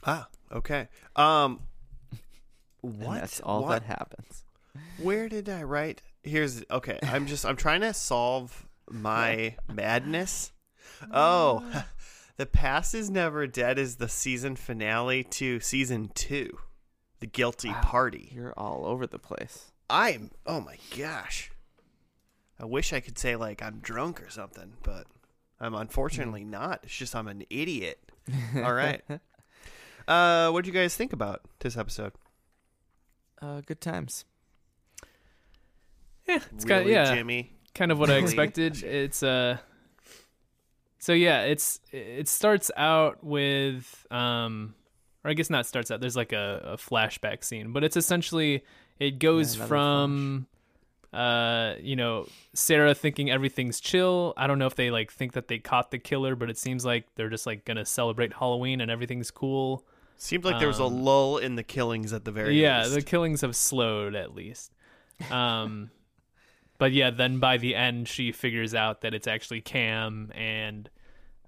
[0.06, 0.88] ah, okay.
[1.16, 1.62] Um,
[2.84, 3.22] And what?
[3.22, 3.72] that's all What?
[3.72, 4.44] that happens.
[4.98, 6.02] Where did I write?
[6.24, 7.00] Here's okay.
[7.04, 10.52] I'm just I'm trying to solve my madness.
[11.12, 11.84] Oh,
[12.38, 16.58] the past is never dead is the season finale to season two,
[17.20, 17.82] the guilty Wow.
[17.82, 18.30] party.
[18.34, 19.72] You're all over the place.
[19.90, 21.52] I'm oh my gosh.
[22.60, 25.06] I wish I could say like I'm drunk or something, but
[25.60, 26.80] I'm unfortunately not.
[26.84, 28.00] It's just I'm an idiot.
[28.56, 29.02] All right.
[30.08, 32.14] Uh, what do you guys think about this episode?
[33.42, 34.24] Uh, good times.
[36.28, 37.52] Yeah, it's really, kind of yeah, Jimmy.
[37.76, 38.82] kind of what I expected.
[38.84, 39.58] It's uh,
[41.04, 44.74] so yeah, it's it starts out with um,
[45.26, 46.00] or I guess not starts out.
[46.00, 48.64] There's like a, a flashback scene, but it's essentially
[49.00, 50.48] it goes another from
[51.12, 54.34] uh, you know, Sarah thinking everything's chill.
[54.38, 56.86] I don't know if they like think that they caught the killer, but it seems
[56.86, 59.84] like they're just like gonna celebrate Halloween and everything's cool.
[60.16, 62.94] Seemed like there was a Um, lull in the killings at the very yeah, least.
[62.96, 64.72] the killings have slowed at least.
[65.30, 65.92] Um,
[66.78, 70.90] but yeah, then by the end, she figures out that it's actually Cam and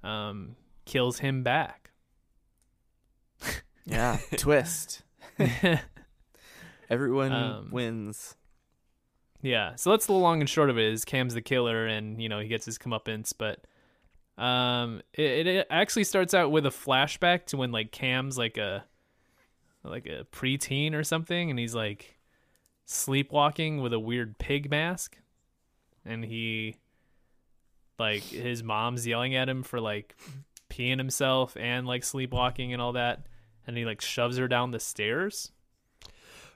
[0.03, 0.55] um,
[0.85, 1.91] kills him back.
[3.87, 5.03] Yeah, twist.
[6.89, 8.35] Everyone Um, wins.
[9.41, 10.91] yeah, so that's the long and short of it.
[10.91, 13.63] Is Cam's the killer, and you know he gets his comeuppance, but
[14.43, 18.83] um, it, it actually starts out with a flashback to when like Cam's like a
[19.83, 22.14] like a preteen or something, and he's like
[22.85, 25.17] sleepwalking with a weird pig mask,
[26.05, 26.77] and he
[27.97, 30.15] like his mom's yelling at him for like
[30.69, 33.25] peeing himself and like sleepwalking and all that,
[33.67, 35.51] and he like shoves her down the stairs.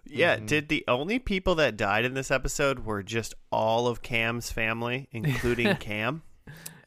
[0.06, 0.48] yeah, Mhm.
[0.48, 5.08] did the only people that died in this episode were just all of Cam's family,
[5.12, 6.24] including Cam?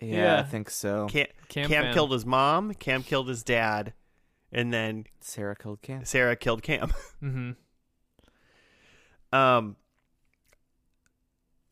[0.01, 0.41] Yeah, yeah.
[0.41, 1.07] I think so.
[1.09, 3.93] Cam, Cam, Cam killed his mom, Cam killed his dad,
[4.51, 6.05] and then Sarah killed Cam.
[6.05, 6.93] Sarah killed Cam.
[7.23, 7.51] Mm-hmm.
[9.33, 9.77] Um,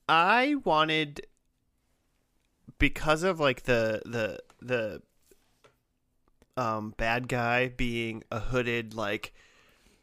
[0.09, 1.27] I wanted
[2.79, 5.03] because of like the the the
[6.57, 9.33] um bad guy being a hooded like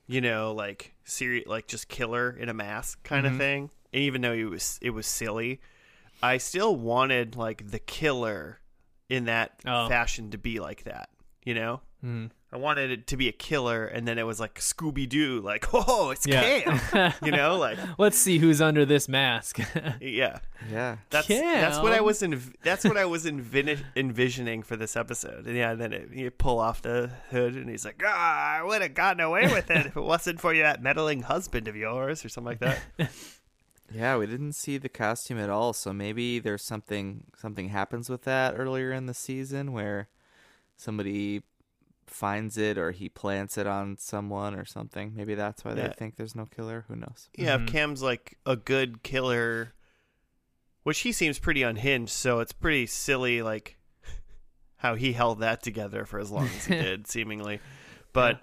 [0.06, 3.32] you know like serious like just killer in a mask kind Mhm.
[3.32, 3.70] of thing.
[3.94, 5.60] And even though it was it was silly,
[6.22, 8.60] I still wanted like the killer
[9.10, 9.88] in that Oh.
[9.88, 11.10] fashion to be like that.
[11.44, 11.82] You know.
[12.04, 12.28] Mm-hmm.
[12.50, 15.66] I wanted it to be a killer, and then it was like Scooby Doo, like,
[15.74, 16.62] oh, it's Yeah.
[16.80, 19.60] Cam, you know, like, Let's see who's under this mask.
[20.00, 20.40] yeah,
[20.72, 20.98] Yeah.
[21.10, 25.46] that's that's what I was env- that's what I was envi- envisioning for this episode,
[25.46, 28.82] and yeah, then it, you pull off the hood, and he's like, ah, I would
[28.82, 32.30] have gotten away with it if it wasn't for that meddling husband of yours, or
[32.30, 33.12] something like that.
[33.94, 38.24] Yeah, we didn't see the costume at all, so maybe there's something something happens with
[38.24, 40.08] that earlier in the season where
[40.76, 41.42] somebody
[42.10, 45.14] finds it or he plants it on someone or something.
[45.16, 45.88] Maybe that's why Yeah.
[45.88, 46.86] they think there's no killer.
[46.88, 47.30] Who knows?
[47.38, 47.68] Yeah, Mhm.
[47.68, 49.74] if Cam's like a good killer,
[50.84, 53.78] which he seems pretty unhinged, so it's pretty silly, like
[54.78, 57.60] how he held that together for as long as he did, seemingly.
[58.14, 58.42] But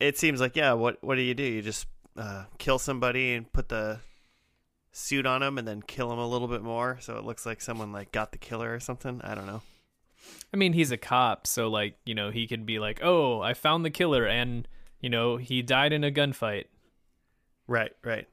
[0.00, 1.42] it seems like, yeah, what what do you do?
[1.44, 1.86] You just
[2.16, 4.00] uh, kill somebody and put the
[4.92, 7.60] suit on him, and then kill him a little bit more, so it looks like
[7.62, 9.22] someone like got the killer or something.
[9.22, 9.62] I don't know.
[10.52, 13.54] I mean, he's a cop, so like, you know, he can be like, "Oh, I
[13.54, 14.68] found the killer and,
[15.00, 16.64] you know, he died in a gunfight."
[17.66, 18.28] Right, right.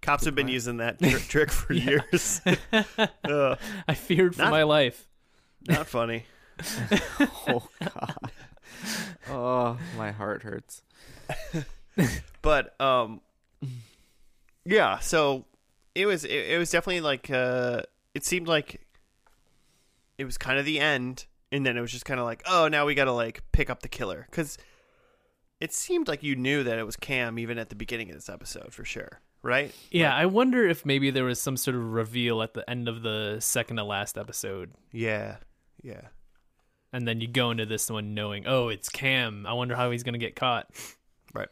[0.00, 0.52] Cops Good have been point.
[0.54, 2.40] using that tr- trick for years.
[2.72, 3.58] Ugh,
[3.88, 5.08] I feared for Not- my life.
[5.66, 6.24] not funny.
[7.48, 8.30] oh god.
[9.28, 10.82] oh, my heart hurts.
[12.42, 13.20] but um
[14.64, 15.44] yeah so
[15.94, 17.82] it was it, it was definitely like uh
[18.14, 18.86] it seemed like
[20.18, 22.68] it was kind of the end and then it was just kind of like oh
[22.68, 24.58] now we gotta like pick up the killer because
[25.60, 28.28] it seemed like you knew that it was cam even at the beginning of this
[28.28, 31.92] episode for sure right Yeah, Like, I wonder if maybe there was some sort of
[31.92, 34.72] reveal at the end of the second to last episode.
[34.92, 35.36] yeah
[35.82, 36.08] yeah
[36.92, 39.46] And then you go into this one knowing, "Oh, it's Cam.
[39.46, 40.68] I wonder how he's going to get caught."
[41.34, 41.48] Right.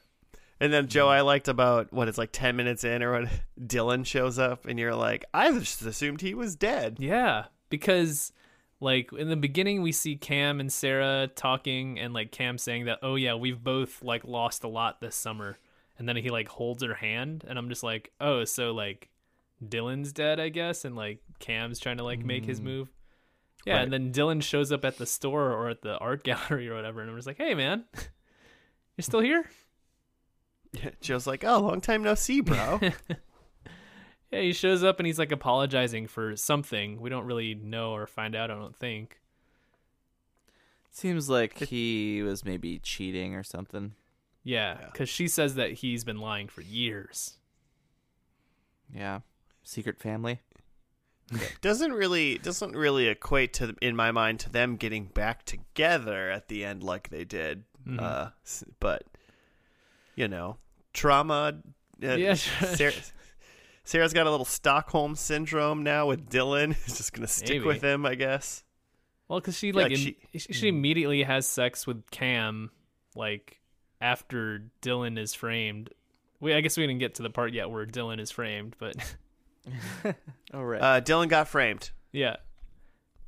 [0.58, 3.28] And then Joe, I liked about what it's like ten minutes in or what
[3.60, 6.96] Dylan shows up and you're like, I just assumed he was dead.
[6.98, 8.32] Yeah, because
[8.80, 12.98] like in the beginning we see Cam and Sarah talking and like Cam saying that
[13.02, 15.58] oh yeah, we've both like lost a lot this summer.
[15.98, 19.08] And then he like holds her hand and I'm just like, "Oh, so like
[19.64, 22.64] Dylan's dead, I guess, and like Cam's trying to like make his mm.
[22.64, 22.92] move."
[23.64, 26.74] Yeah, and then Dylan shows up at the store or at the art gallery or
[26.74, 29.46] whatever and I'm just like, "Hey man, you're still here?"
[30.72, 32.80] Yeah, Joe's like, Oh, long time no see, bro.
[34.32, 37.00] Yeah, he shows up and he's like apologizing for something.
[37.00, 39.20] We don't really know or find out, I don't think.
[40.90, 43.92] Seems like he was maybe cheating or something.
[44.42, 44.86] Yeah, Yeah.
[44.86, 47.34] because she says that he's been lying for years.
[48.94, 49.20] Yeah.
[49.62, 50.40] Secret family.
[51.60, 56.46] doesn't really doesn't really equate to in my mind to them getting back together at
[56.46, 57.64] the end like they did.
[57.86, 58.00] Mhm.
[58.00, 58.30] Uh,
[58.78, 59.02] but
[60.14, 60.56] you know,
[60.92, 61.60] trauma.
[62.02, 62.92] Uh, Yeah, sure.
[63.86, 66.74] Sarah, Sarah's got a little Stockholm syndrome now with Dylan.
[66.84, 67.66] He's just gonna stick Maybe.
[67.66, 68.62] with him, I guess.
[69.28, 72.70] Well, because she like like she- she, she immediately has sex with Cam,
[73.14, 73.60] like
[74.00, 75.90] after Dylan is framed.
[76.40, 78.94] We I guess we didn't get to the part yet where Dylan is framed, but
[80.52, 80.80] Oh right.
[80.80, 81.90] Uh, Dylan got framed.
[82.12, 82.36] yeah.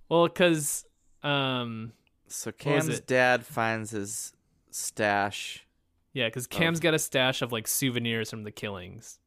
[0.08, 0.84] Well, because
[1.22, 1.92] um
[2.28, 4.32] so Cam's dad finds his
[4.70, 5.66] stash.
[6.12, 9.18] yeah, because Cam's got a stash of like souvenirs from the killings.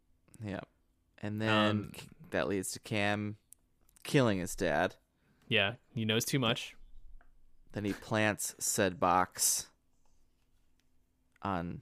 [0.45, 0.59] Yeah.
[1.22, 1.91] And then Um,
[2.32, 3.38] that leads to Cam
[4.03, 4.95] killing his dad.
[5.47, 6.76] Yeah, he knows too much.
[7.74, 9.69] Then he plants said box
[11.41, 11.82] on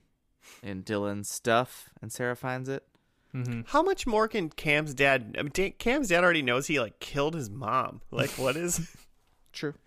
[0.62, 2.86] in Dylan's stuff and Sarah finds it.
[3.32, 5.36] hmm How much more can Cam's dad?
[5.38, 8.00] I mean, Cam's dad already knows he like killed his mom.
[8.10, 8.94] Like, what is?
[9.52, 9.74] True.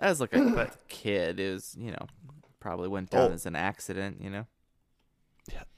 [0.00, 2.06] As like a kid, it was you know
[2.60, 3.34] probably went down Oh.
[3.34, 4.20] as an accident.
[4.20, 4.46] You know.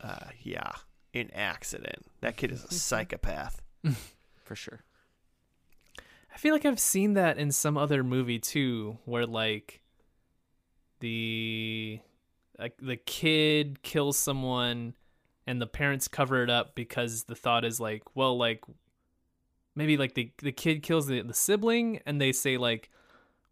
[0.01, 0.73] uh, yeah,
[1.15, 2.07] an accident.
[2.21, 3.63] That kid is a psychopath.
[4.45, 4.83] For sure.
[6.33, 9.83] I feel like I've seen that in some other movie too, where like
[11.01, 12.01] the
[12.59, 14.95] like the kid kills someone
[15.47, 18.63] and the parents cover it up because the thought is like, well, like
[19.75, 22.91] maybe like the the kid kills the, the sibling and they say like,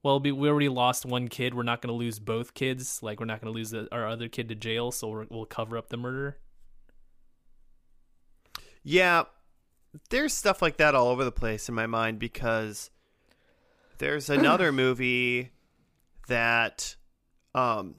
[0.02, 3.18] well, we we already lost one kid, we're not going to lose both kids, like
[3.18, 5.78] we're not going to lose the, our other kid to jail, so we're, we'll cover
[5.78, 6.38] up the murder.
[8.88, 9.24] Yeah,
[10.10, 12.90] there's stuff like that all over the place in my mind because
[13.98, 15.50] there's another movie
[16.28, 16.94] that,
[17.52, 17.96] um,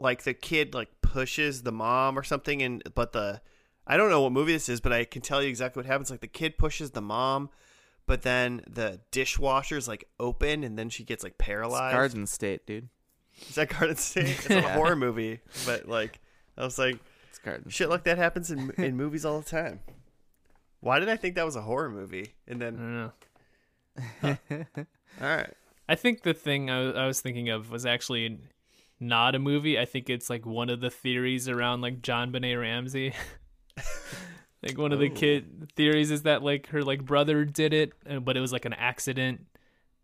[0.00, 3.40] like the kid like pushes the mom or something, and but the
[3.86, 6.10] I don't know what movie this is, but I can tell you exactly what happens.
[6.10, 7.48] Like the kid pushes the mom,
[8.06, 11.94] but then the dishwasher's like open, and then she gets like It's paralyzed.
[11.94, 12.88] Garden State, dude.
[13.48, 14.26] Is that Garden State?
[14.30, 14.74] It's a Yeah.
[14.74, 16.18] horror movie, but like
[16.58, 16.98] I was like,
[17.30, 17.70] It's Garden.
[17.70, 19.78] shit like that happens in in movies all the time.
[20.86, 22.32] Why did I think that was a horror movie?
[22.46, 22.94] And I then, don't
[24.22, 24.36] know.
[25.20, 25.52] all right,
[25.88, 28.38] I think the thing I was, I was thinking of was actually
[29.00, 29.80] not a movie.
[29.80, 33.12] I think it's like one of the theories around like JonBenét Ramsey.
[34.62, 35.14] like one of the Oh.
[35.14, 37.92] kid theories is that like her like brother did it,
[38.24, 39.44] but it was like an accident,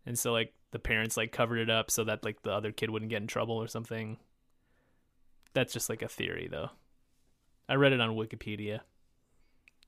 [0.05, 2.89] and so like the parents like covered it up so that like the other kid
[2.89, 4.17] wouldn't get in trouble or something.
[5.53, 6.71] That's just like a theory though.
[7.69, 8.81] I read it on Wikipedia.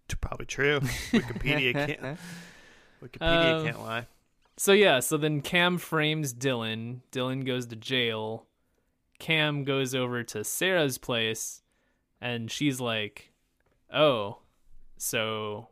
[0.08, 0.80] T- probably true.
[1.12, 2.20] Wikipedia can't.
[3.03, 4.08] Wikipedia Um, can't lie.
[4.58, 7.01] So yeah, so then Cam frames Dylan.
[7.12, 8.45] Dylan goes to jail.
[9.20, 11.62] Cam goes over to Sarah's place
[12.22, 13.32] and she's like,
[13.93, 14.39] "Oh,
[14.97, 15.70] so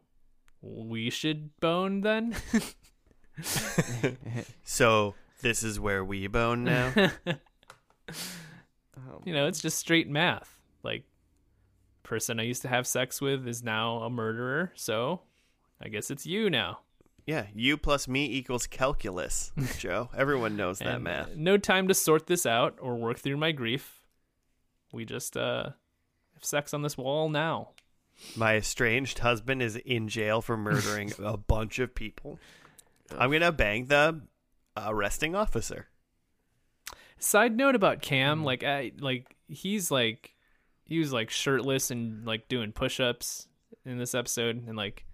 [0.62, 2.36] we should bone then?"
[4.64, 6.94] So this is where we bone now.
[8.08, 10.53] Oh, you know, it's just straight math.
[12.04, 15.22] Person I used to have sex with is now a murderer, so
[15.82, 16.80] I guess it's you now.
[17.26, 20.10] yeah, you plus me equals calculus, Joe.
[20.16, 21.36] Everyone knows that math.
[21.36, 24.02] No time to sort this out or work through my grief.
[24.92, 25.70] We just uh
[26.34, 27.70] have sex on this wall now.
[28.36, 32.38] My estranged husband is in jail for murdering a bunch of people.
[33.18, 34.22] I'm gonna bang the
[34.76, 35.88] arresting officer.
[37.18, 40.33] Side note about Cam, like I like he's like
[40.94, 43.48] he was like shirtless and like doing push-ups
[43.86, 45.06] in this episode and like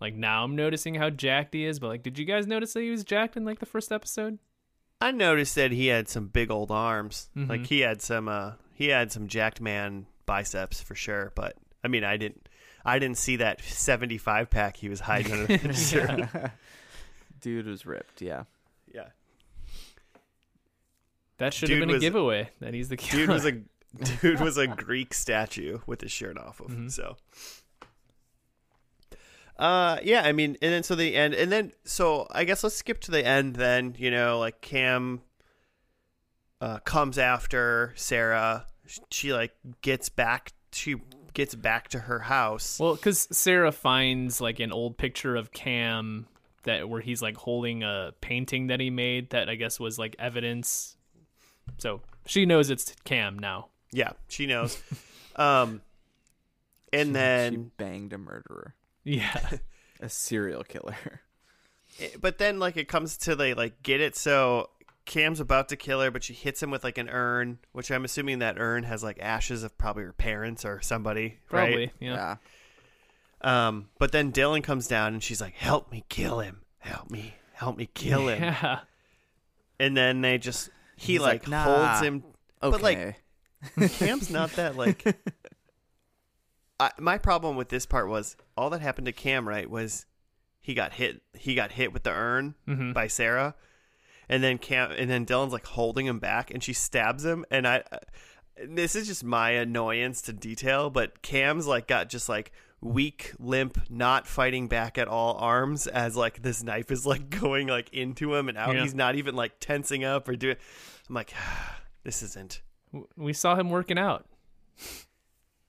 [0.00, 2.80] like now I'm noticing how jacked he is, but like did you guys notice that
[2.80, 4.38] he was jacked in like the first episode?
[5.00, 7.28] I noticed that he had some big old arms.
[7.36, 7.48] Mhm.
[7.48, 11.88] Like he had some uh he had some jacked man biceps for sure, but I
[11.88, 12.48] mean I didn't
[12.84, 16.28] I didn't see that 75 pack he was hiding under his shirt.
[17.42, 18.22] Dude was ripped.
[18.22, 18.44] Yeah.
[18.92, 19.08] Yeah.
[21.38, 23.26] That should Dude have been a was- giveaway that he's the killer.
[23.26, 23.60] Dude was a
[24.20, 26.68] dude was a Greek statue with his shirt off of.
[26.68, 26.90] Mhm.
[26.90, 27.16] So,
[29.58, 32.76] uh, yeah, I mean, and then so the end, and then so I guess let's
[32.76, 33.56] skip to the end.
[33.56, 35.20] Then you know, like Cam
[36.60, 38.66] uh, comes after Sarah.
[38.86, 40.52] She, she like gets back.
[40.72, 40.96] She
[41.34, 42.78] gets back to her house.
[42.80, 46.26] Well, because Sarah finds like an old picture of Cam
[46.64, 50.16] that where he's like holding a painting that he made that I guess was like
[50.18, 50.96] evidence.
[51.78, 53.69] So she knows it's Cam now.
[53.92, 54.80] Yeah, she knows.
[55.36, 55.82] um,
[56.92, 58.74] and she then she banged a murderer,
[59.04, 59.38] Yeah.
[60.00, 61.22] a serial killer.
[62.20, 64.70] but then like it comes to they like get it so
[65.06, 68.04] Cam's about to kill her, but she hits him with like an urn, which I'm
[68.04, 71.76] assuming that urn has like ashes of probably her parents or somebody, Probably.
[71.76, 71.92] right?
[71.98, 72.36] Yeah.
[73.40, 76.60] Um, but then Dylan comes down and she's like, "Help me kill him!
[76.78, 77.34] Help me!
[77.54, 78.80] Help me kill him!" Yeah.
[79.80, 82.22] And then they just he He's like, like, "Nah." holds him.
[82.62, 82.70] Okay.
[82.70, 83.19] But, like,
[83.98, 85.04] Cam's not that like.
[86.78, 89.46] I, my problem with this part was all that happened to Cam.
[89.48, 90.06] Right, was
[90.60, 91.22] he got hit.
[91.34, 92.94] He got hit with the urn Mhm.
[92.94, 93.54] by Sarah,
[94.28, 97.44] and then Cam and then Dylan's like holding him back, and she stabs him.
[97.50, 97.82] And I,
[98.66, 103.78] this is just my annoyance to detail, but Cam's like got just like weak, limp,
[103.90, 108.34] not fighting back at all arms as like this knife is like going like into
[108.34, 108.74] him and out.
[108.74, 108.80] Yeah.
[108.82, 110.56] He's not even like tensing up or doing.
[111.10, 111.34] I'm like,
[112.04, 112.62] this isn't.
[112.92, 114.26] W- We saw him working out.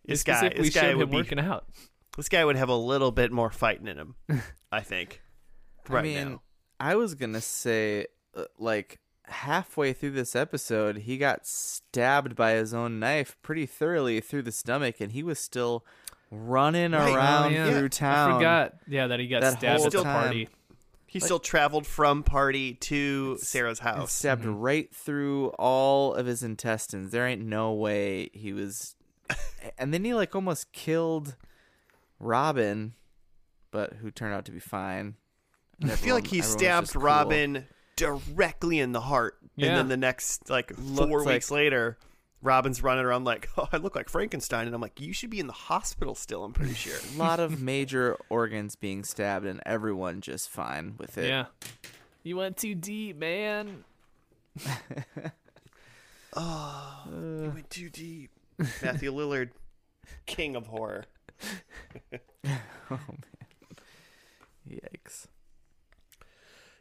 [0.03, 1.65] This guy, specifically this guy showed would him be, working out.
[2.17, 4.15] this guy would have a little bit more fighting in him.
[4.71, 5.21] I think.
[5.87, 6.41] Right I mean, now.
[6.79, 12.73] I was gonna say, uh, like halfway through this episode, he got stabbed by his
[12.73, 15.85] own knife pretty thoroughly through the stomach, and he was still
[16.31, 17.13] running Right.
[17.15, 17.69] around Oh, yeah.
[17.71, 18.31] through town.
[18.31, 18.73] I forgot.
[18.87, 20.23] Yeah, that he got That stabbed whole at the time.
[20.23, 20.49] party.
[21.11, 24.13] He still traveled from party to Sarah's house.
[24.13, 24.55] stabbed mm-hmm.
[24.55, 27.11] right through all of his intestines.
[27.11, 28.95] There ain't no way he was.
[29.77, 31.35] and then he like almost killed
[32.17, 32.93] Robin,
[33.71, 35.15] but who turned out to be fine.
[35.81, 37.01] And I feel like he stabbed cool.
[37.01, 39.67] Robin directly in the heart, Yeah.
[39.67, 41.97] and then the next like four like- weeks later,
[42.41, 45.39] Robin's running around like, "Oh, I look like Frankenstein," and I'm like, "You should be
[45.39, 46.97] in the hospital still." I'm pretty sure.
[47.15, 51.29] A lot of major organs being stabbed, and everyone just fine with it.
[51.29, 51.45] Yeah.
[52.23, 53.83] You went too deep, man.
[56.33, 57.53] oh, you uh.
[57.53, 58.31] went too deep.
[58.83, 59.49] Matthew Lillard,
[60.25, 61.05] king of horror.
[62.91, 63.23] Oh man.
[64.69, 65.27] Yikes.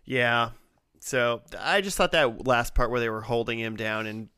[0.04, 0.50] Yeah.
[0.98, 4.28] So I just thought that last part where they were holding him down and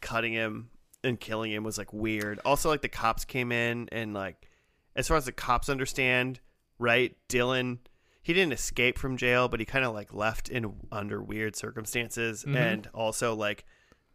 [0.00, 0.68] cutting him
[1.04, 2.38] and killing him was like weird.
[2.44, 4.48] Also, like the cops came in and like,
[4.94, 6.40] as far as the cops understand,
[6.78, 7.16] right?
[7.28, 7.78] Dylan,
[8.22, 12.44] he didn't escape from jail, but he kind of like left in under weird circumstances,
[12.46, 12.56] Mhm.
[12.56, 13.64] and also like,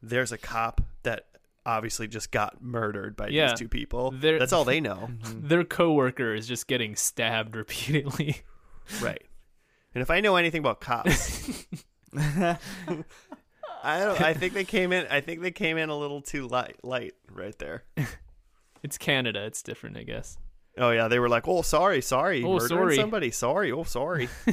[0.02, 1.26] there's a cop that
[1.66, 3.50] obviously just got murdered by Yeah.
[3.50, 4.12] these two people.
[4.12, 8.38] That's all they know, Their coworker is just getting stabbed repeatedly.
[9.02, 9.24] right?
[9.94, 11.66] And if I know anything about cops,
[13.84, 14.22] I don't.
[14.22, 15.08] I think they came in.
[15.10, 17.84] I think they came in a little too light, light right there.
[18.84, 19.44] It's Canada.
[19.44, 20.38] It's different, I guess.
[20.78, 24.30] Oh yeah, they were like, "Oh, sorry, sorry, Oh, murdering sorry." somebody, sorry, oh, sorry."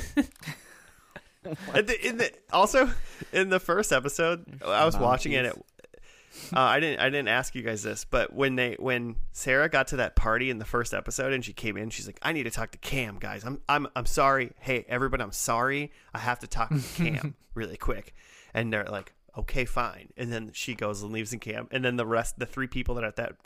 [1.45, 2.91] in the, in the, also,
[3.33, 5.45] in the first episode, I was watching it.
[5.45, 7.01] At, uh, I didn't.
[7.01, 10.49] I didn't ask you guys this, but when they when Sarah got to that party
[10.51, 12.79] in the first episode and she came in, she's like, "I need to talk to
[12.79, 13.45] Cam, guys.
[13.45, 14.53] I'm I'm I'm sorry.
[14.59, 15.93] Hey, everybody, I'm sorry.
[16.15, 18.15] I have to talk to Cam really quick."
[18.55, 21.97] And they're like, "Okay, fine." And then she goes and leaves in camp and then
[21.97, 23.37] the rest, the three people that are at that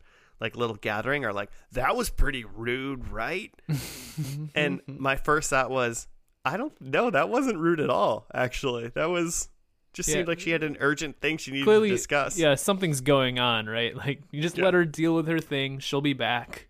[0.41, 3.53] like little gathering are like, "That was pretty rude, right?"
[4.19, 4.45] Mm-hmm.
[4.57, 5.01] and mm-hmm.
[5.01, 6.09] my first thought was,
[6.45, 7.09] I don't know.
[7.09, 8.27] That wasn't rude at all.
[8.35, 9.49] Actually, that was
[9.93, 10.17] just Yeah.
[10.17, 12.37] seemed like she had an urgent thing she needed Clearly, to discuss.
[12.37, 13.95] yeah, something's going on, right?
[14.07, 14.65] Like you just Yeah.
[14.65, 15.79] let her deal with her thing.
[15.79, 16.69] She'll be back.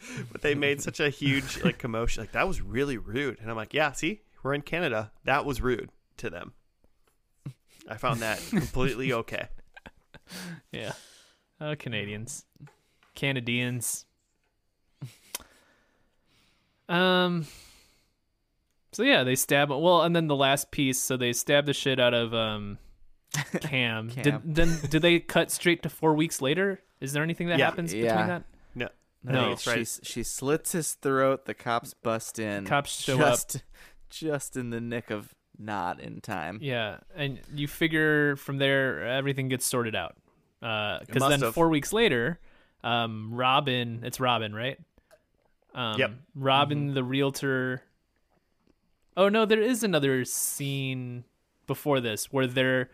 [0.32, 2.24] But they made such a huge like commotion.
[2.24, 3.38] Like that was really rude.
[3.40, 5.12] And I'm like, yeah, see, we're in Canada.
[5.24, 6.54] That was rude to them.
[7.88, 9.48] I found that completely okay.
[10.70, 10.92] Yeah.
[11.60, 12.44] Uh, Canadians.
[13.14, 14.04] Canadians.
[16.88, 17.46] Um.
[18.92, 19.70] So yeah, they stab.
[19.70, 20.98] Well, and then the last piece.
[20.98, 22.78] So they stab the shit out of um,
[23.60, 24.10] Cam.
[24.10, 24.22] Cam.
[24.22, 24.78] Did then?
[24.90, 26.80] Did they cut straight to four weeks later?
[27.00, 27.64] Is there anything that Yeah.
[27.66, 28.02] happens Yeah.
[28.12, 28.42] between that?
[28.74, 28.88] No,
[29.24, 29.50] No.
[29.50, 29.98] no, she right.
[30.02, 31.46] she slits his throat.
[31.46, 32.64] The cops bust in.
[32.66, 33.34] Cops show up.
[33.34, 33.62] just,
[34.10, 35.34] just in the nick of
[35.64, 36.58] not in time.
[36.60, 40.16] Yeah, and you figure from there everything gets sorted out.
[40.60, 41.54] Because must then have.
[41.54, 42.38] four weeks later,
[42.84, 44.78] um, Robin, it's Robin, right?
[45.74, 46.12] Um, Yep.
[46.34, 47.82] Robin, the realtor.
[49.16, 51.24] Oh no, there is another scene
[51.66, 52.90] before this where they're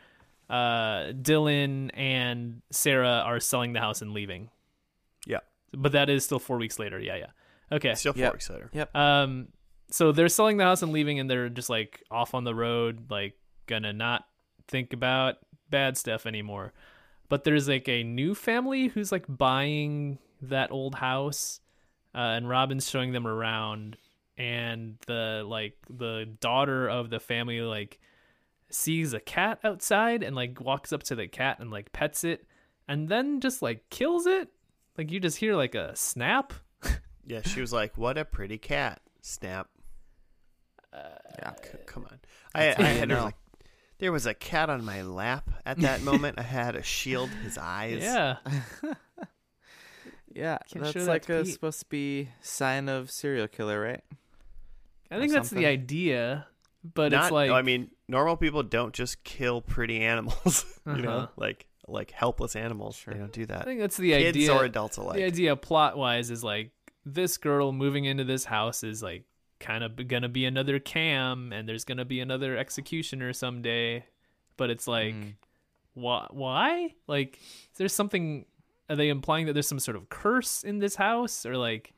[0.49, 4.49] uh, Dylan and Sarah are selling the house and leaving.
[5.27, 5.41] Yeah.
[5.73, 6.99] But that is still four weeks later.
[6.99, 7.27] Yeah, yeah.
[7.71, 7.95] Okay.
[7.95, 8.33] Still four Yep.
[8.33, 8.71] weeks later.
[8.73, 8.97] Yep.
[8.97, 9.49] Um,
[9.91, 13.11] so they're selling the house and leaving, and they're just like off on the road,
[13.11, 13.35] like
[13.67, 14.27] gonna not
[14.67, 15.37] think about
[15.71, 16.73] bad stuff anymore.
[17.29, 21.61] But there's like a new family who's like buying that old house,
[22.15, 23.97] uh, and Robin's showing them around,
[24.37, 27.99] and the like the daughter of the family like
[28.71, 32.47] sees a cat outside and like walks up to the cat and like pets it,
[32.87, 34.49] and then just like kills it.
[34.97, 36.53] Like you just hear like a snap.
[37.25, 39.69] Yeah, she was like, "What a pretty cat!" Snap.
[40.93, 41.53] Yeah.
[41.63, 42.19] C- come on.
[42.55, 43.35] I, I That's how you had there was, like,
[43.99, 46.39] there was a cat on my lap at that moment.
[46.39, 48.03] I had a shield his eyes.
[48.03, 48.37] Yeah.
[50.35, 51.53] Yeah, Can't that's show that like a Pete.
[51.55, 54.05] supposed to be sign of serial killer, right?
[55.11, 55.63] I think or that's something.
[55.65, 56.47] the idea,
[56.95, 60.65] but Not, it's like I mean, normal people don't just kill pretty animals.
[60.87, 61.27] you know, Uh-huh.
[61.37, 62.97] like like helpless animals.
[62.97, 63.15] Sure.
[63.15, 63.55] They don't do that.
[63.57, 63.65] I that.
[63.65, 64.49] think that's the Kids idea.
[64.49, 65.17] Kids or adults alike.
[65.17, 66.71] the idea plot wise is like
[67.07, 69.25] this girl moving into this house is like
[69.61, 74.05] kind of gonna be another cam, and there's gonna be another executioner someday.
[74.57, 75.35] But it's like, Mm.
[75.95, 76.27] why?
[76.31, 76.95] Why?
[77.07, 78.45] Like, is there something?
[78.91, 81.93] Are they implying that there's some sort of curse in this house, or like,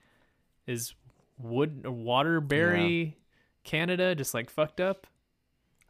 [0.66, 0.94] is
[1.38, 3.16] wood or Waterbury,
[3.64, 5.06] Canada, just like fucked up?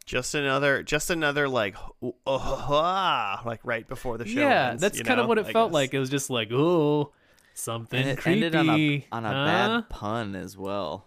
[0.06, 4.40] Just another, just another like, oh, ah, like right before the show.
[4.40, 5.74] yeah, ends, that's kind of what it I felt guess.
[5.74, 5.94] like.
[5.94, 7.12] It was just like, oh,
[7.54, 8.44] something And it creepy.
[8.44, 9.44] ended on a on a huh?
[9.80, 11.06] bad pun as well.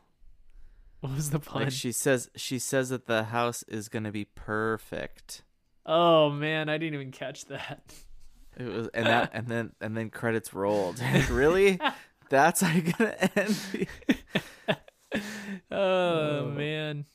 [1.03, 1.63] What was the pun?
[1.63, 5.41] Like she says, she says that the house is gonna be perfect.
[5.85, 7.93] Oh man, I didn't even catch that.
[8.57, 11.01] It was, and that, and then, and then credits rolled.
[11.29, 11.77] Really?
[12.29, 13.55] That's how you're gonna end?
[13.73, 13.87] the-
[15.69, 17.05] oh, oh man.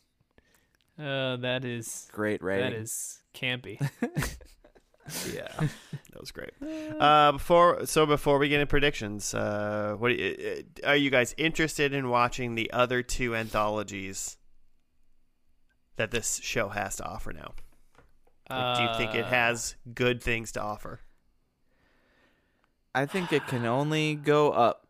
[0.99, 2.71] Oh, that is Great rating.
[2.73, 3.81] that is campy.
[5.35, 5.49] Yeah,
[6.19, 6.51] that was great.
[7.01, 11.11] Uh, before so before we get into predictions, uh, what do you- uh, are you
[11.11, 14.37] guys interested in watching the other two anthologies
[15.97, 17.55] that this show has to offer now?
[18.51, 21.01] Like, do you think it Uh, has good things to offer?
[22.95, 24.87] I think it can only go up.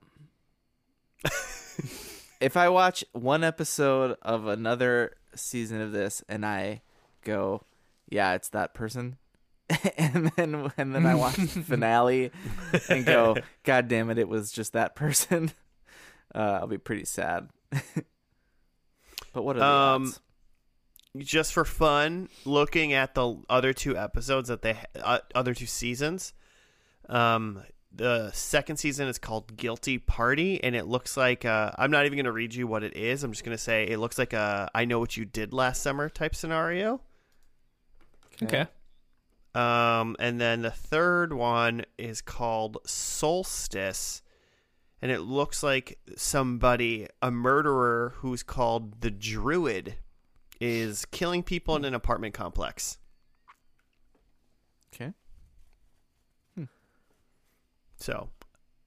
[2.41, 6.81] if I watch one episode of another season of this and I
[7.22, 7.64] go,
[8.09, 9.18] yeah, it's that person,
[9.99, 12.31] and then and then I watch the finale
[12.89, 15.51] and go, god damn it, it was just that person,
[16.35, 17.49] uh, I'll be pretty sad.
[19.33, 20.21] but what are the Um, odds?
[21.19, 26.33] just for fun, looking at the other two episodes that they uh, other two seasons.
[27.09, 32.05] Um, the second season is called Guilty Party, and it looks like uh, I'm not
[32.07, 33.25] even going to read you what it is.
[33.25, 35.83] I'm just going to say it looks like a I know what you did last
[35.83, 37.01] summer type scenario.
[38.43, 38.66] Okay.
[39.55, 44.22] Um, and then the third one is called Solstice,
[45.01, 49.96] and it looks like somebody, a murderer who's called the Druid,
[50.61, 52.99] is killing people in an apartment complex.
[54.94, 55.12] Okay.
[57.96, 58.28] So,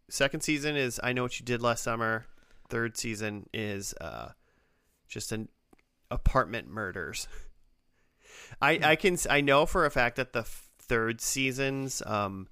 [0.10, 2.26] second season is I know what you did last summer.
[2.70, 4.30] Third season is uh,
[5.08, 5.50] just an
[6.10, 7.28] apartment murders.
[8.62, 12.48] I I can I know for a fact that the third season's um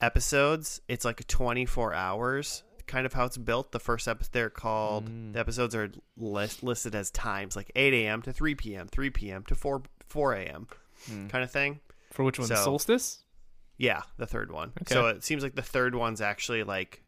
[0.00, 5.08] episodes it's like 24 hours kind of how it's built the first episode they're called
[5.08, 5.32] Mm.
[5.32, 9.42] the episodes are list, listed as times like 8 a.m to 3 p.m 3 p.m
[9.44, 10.66] to 4 4 a.m
[11.06, 11.26] Hmm.
[11.28, 11.80] kind of thing
[12.12, 12.48] For which one?
[12.48, 13.18] So- Solstice.
[13.76, 14.72] yeah, the third one.
[14.82, 14.94] Okay.
[14.94, 17.02] So it seems like the third one's actually like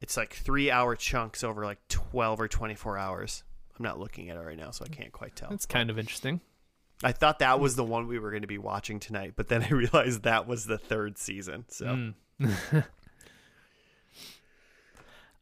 [0.00, 3.42] it's like three hour chunks over like twelve or twenty four hours.
[3.78, 5.50] I'm not looking at it right now, so I can't quite tell.
[5.52, 6.40] It's kind of interesting.
[7.04, 9.62] I thought that was the one we were going to be watching tonight, but then
[9.62, 11.64] I realized that was the third season.
[11.68, 12.14] So Mm.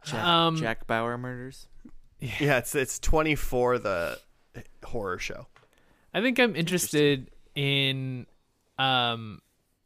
[0.04, 1.68] Jack, Um, Jack Bauer murders.
[2.20, 4.18] yeah, it's it's 24 the
[4.84, 5.46] horror show.
[6.12, 8.26] I think I'm interested in
[8.78, 9.40] um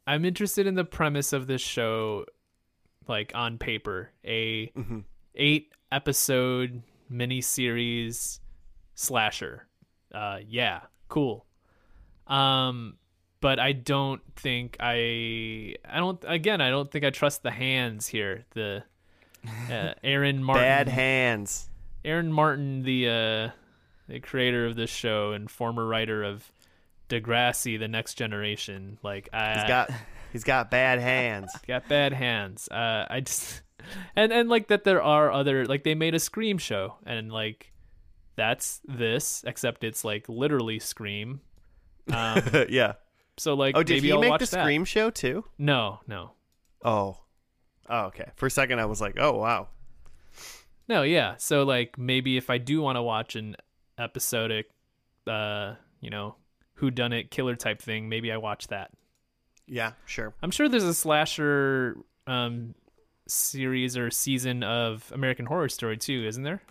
[0.07, 2.25] I'm interested in the premise of this show
[3.07, 5.03] like on paper, a Mhm.
[5.35, 8.39] 8 episode miniseries
[8.95, 9.67] slasher.
[10.13, 11.45] Uh yeah, cool.
[12.27, 12.97] Um
[13.39, 18.07] but I don't think I I don't again, I don't think I trust the hands
[18.07, 18.45] here.
[18.53, 18.83] The
[19.71, 21.69] uh, Aaron Martin Bad hands.
[22.03, 23.49] Aaron Martin, the uh,
[24.07, 26.51] the creator of this show and former writer of
[27.09, 29.91] Degrassi: The Next Generation, like I He's got
[30.31, 31.51] he's got bad hands.
[31.67, 32.67] got bad hands.
[32.69, 33.61] Uh, I just
[34.15, 37.71] and and like that there are other like they made a Scream show and like
[38.35, 41.41] that's this except it's like literally Scream.
[42.11, 42.93] Um, yeah.
[43.37, 44.63] So like, Oh, did maybe he I'll make watch the that.
[44.63, 45.45] Scream show too?
[45.57, 46.31] No, no,
[46.83, 47.17] Oh.
[47.89, 48.31] Oh, okay.
[48.35, 49.69] For a second, I was like, "Oh, wow."
[50.89, 51.03] no.
[51.03, 51.35] Yeah.
[51.37, 53.55] So like, maybe if I do want to watch an
[53.97, 54.69] episodic,
[55.25, 56.35] uh, you know,
[56.75, 58.91] who done it killer type thing, maybe I watch that.
[59.67, 60.33] Yeah, sure.
[60.41, 62.75] I'm sure there's a slasher um
[63.27, 66.61] series or season of American Horror Story too, isn't there?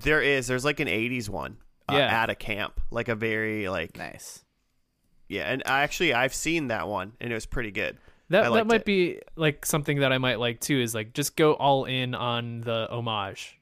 [0.00, 0.46] There is.
[0.46, 1.58] There's like an '80s one.
[1.88, 2.22] Uh, Yeah.
[2.22, 4.44] At a camp, like a very like Nice.
[5.28, 5.42] yeah.
[5.50, 7.98] And I actually I've seen that one, and it was pretty good.
[8.30, 8.84] That that might it.
[8.86, 10.80] be like something that I might like too.
[10.80, 13.58] Is like just go all in on the homage.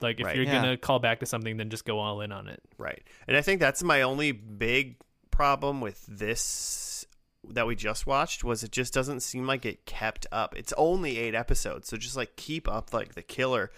[0.00, 0.36] Like if Right.
[0.36, 0.60] you're Yeah.
[0.62, 2.62] gonna call back to something, then just go all in on it.
[2.78, 3.02] Right.
[3.28, 4.96] And I think that's my only big
[5.30, 7.06] problem with this
[7.48, 10.54] that we just watched was it just doesn't seem like it kept up.
[10.58, 13.70] It's only 8 episodes, so just like keep up like the killer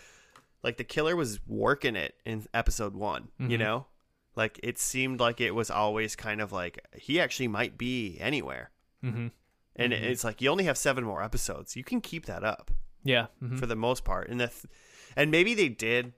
[0.63, 3.59] like the killer was working it in episode 1, you Mhm.
[3.59, 3.87] know?
[4.37, 8.71] Like it seemed like it was always kind of like he actually might be anywhere.
[9.05, 9.29] Mm-hmm.
[9.77, 10.03] And Mhm.
[10.03, 11.77] it's like you only have 7 more episodes.
[11.77, 12.71] You can keep that up
[13.03, 13.27] Yeah.
[13.43, 13.59] mhm.
[13.59, 14.29] for the most part.
[14.29, 14.67] And the th-
[15.17, 16.13] and maybe they did,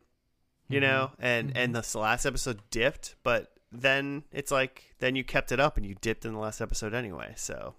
[0.68, 0.82] you Mhm.
[0.82, 5.58] know, and and the last episode dipped, but then it's like then you kept it
[5.58, 7.32] up and you dipped in the last episode anyway.
[7.36, 7.74] So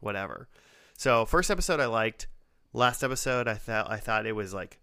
[0.00, 0.48] whatever.
[0.96, 2.28] So first episode I liked.
[2.72, 4.78] Last episode I thought I thought it was like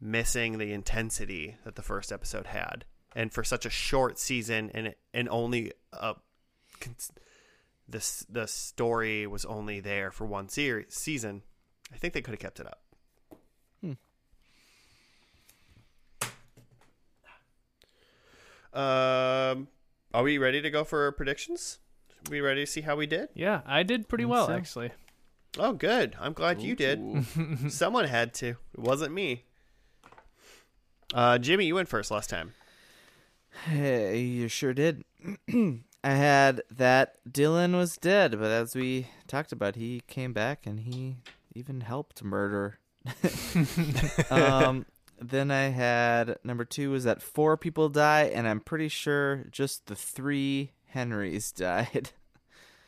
[0.00, 2.84] missing the intensity that the first episode had.
[3.14, 6.14] And for such a short season and and only uh
[7.88, 11.42] this the story was only there for one series season,
[11.92, 12.82] I think they could have kept it up.
[18.72, 19.68] Um,
[20.14, 21.78] are we ready to go for our predictions?
[22.30, 23.30] we ready to see how we did?
[23.34, 24.52] Yeah, I did pretty Think well so.
[24.52, 24.90] actually.
[25.58, 26.14] Oh, good.
[26.20, 27.00] I'm glad you did.
[27.68, 28.48] Someone had to.
[28.48, 29.44] It wasn't me.
[31.12, 32.54] Uh, Jimmy, you went first last time.
[33.66, 35.04] Hey, you sure did.
[36.02, 40.80] I had that Dylan was dead, but as we talked about, he came back and
[40.80, 41.16] he
[41.54, 42.78] even helped murder.
[44.30, 44.86] um,
[45.20, 49.86] then I had number two was that four people die, and I'm pretty sure just
[49.86, 52.10] the three Henrys died.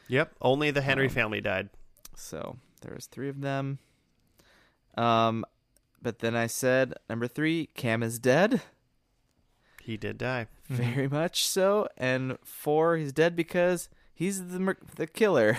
[0.09, 0.33] Yep.
[0.41, 1.71] Only the Henry Um, family died.
[2.17, 3.79] So there was three of them.
[4.97, 5.45] Um,
[6.03, 8.61] but then I said number three, Cam is dead.
[9.83, 10.47] He did die.
[10.69, 11.89] Very much so.
[11.97, 15.59] And four, he's dead because he's the the killer.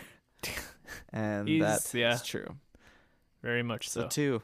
[1.13, 2.17] and He's- that's yeah.
[2.23, 2.55] true.
[3.41, 4.07] Very much So so.
[4.07, 4.41] two,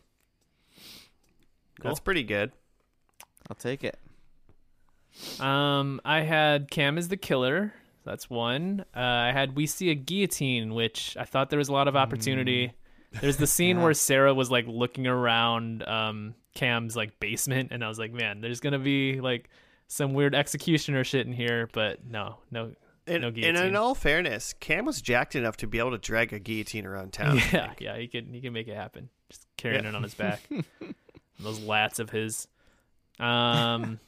[1.79, 1.91] Cool.
[1.91, 2.51] That's pretty good.
[3.49, 3.97] I'll take it.
[5.39, 7.73] Um, I had Cam is the killer.
[8.03, 8.83] That's one.
[8.95, 11.95] Uh, I had we see a guillotine, which I thought there was a lot of
[11.95, 12.73] opportunity.
[13.21, 17.87] There's the scene where Sarah was like looking around um Cam's like basement, and I
[17.87, 19.49] was like, man, there's gonna be like
[19.87, 22.73] some weird executioner shit in here, but no, no,
[23.07, 26.31] And, No and in all fairness, Cam was jacked enough to be able to drag
[26.33, 27.39] a guillotine around town.
[27.51, 29.09] Yeah, yeah, he can he can make it happen.
[29.29, 29.89] Just carrying Yeah.
[29.89, 30.41] it on his back.
[31.39, 32.47] Those lats of his.
[33.19, 33.99] Um,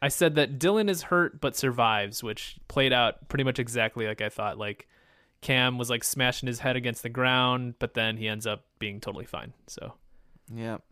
[0.00, 4.20] I said that Dylan is hurt but survives, which played out pretty much exactly like
[4.20, 4.58] I thought.
[4.58, 4.88] Like
[5.42, 9.00] Cam was like smashing his head against the ground, but then he ends up being
[9.00, 9.52] totally fine.
[9.66, 9.92] So,
[10.54, 10.82] Yep.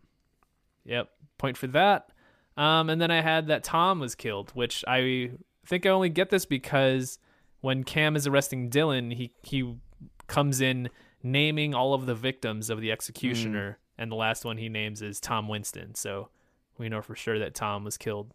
[0.85, 1.09] yep,
[1.39, 2.09] point for that.
[2.57, 5.31] Um, and then I had that Tom was killed, which I
[5.65, 7.17] think I only get this because
[7.61, 9.75] when Cam is arresting Dylan, he he
[10.27, 10.89] comes in
[11.23, 15.19] naming all of the victims of the executioner, and the last one he names is
[15.21, 15.95] Tom Winston.
[15.95, 16.29] So
[16.77, 18.33] we know for sure that Tom was killed.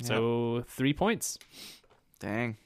[0.00, 0.08] Yep.
[0.08, 1.38] So three points.
[2.20, 2.56] Dang.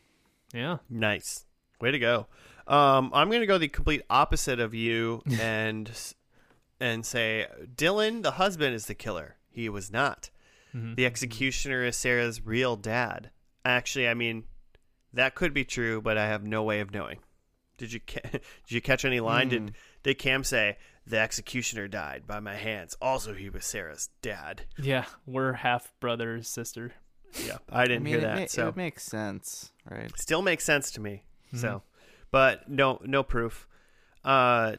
[0.53, 0.79] Yeah.
[0.91, 1.45] Nice.
[1.81, 2.27] Way to go.
[2.67, 5.91] Um, I'm going to go the complete opposite of you and
[6.81, 9.37] and say Dylan, the husband, is the killer.
[9.51, 10.31] He was not.
[10.75, 10.97] Mhm.
[10.97, 13.31] The executioner is Sarah's real dad.
[13.65, 14.45] Actually, I mean,
[15.13, 17.19] that could be true, but I have no way of knowing.
[17.79, 19.49] Did you ca- did you catch any line?
[19.49, 19.73] Did
[20.03, 20.77] did Cam say
[21.07, 22.97] the executioner died by my hands?
[23.01, 24.63] Also, he was Sarah's dad.
[24.81, 26.93] Yeah, we're half brother sister.
[27.47, 28.41] Yeah, I didn't I mean, hear it, that.
[28.41, 30.11] ma- so it makes sense, right?
[30.19, 31.23] still makes sense to me.
[31.49, 31.59] Mm-hmm.
[31.59, 31.83] So,
[32.31, 33.67] but no, no proof.
[34.25, 34.77] Uh,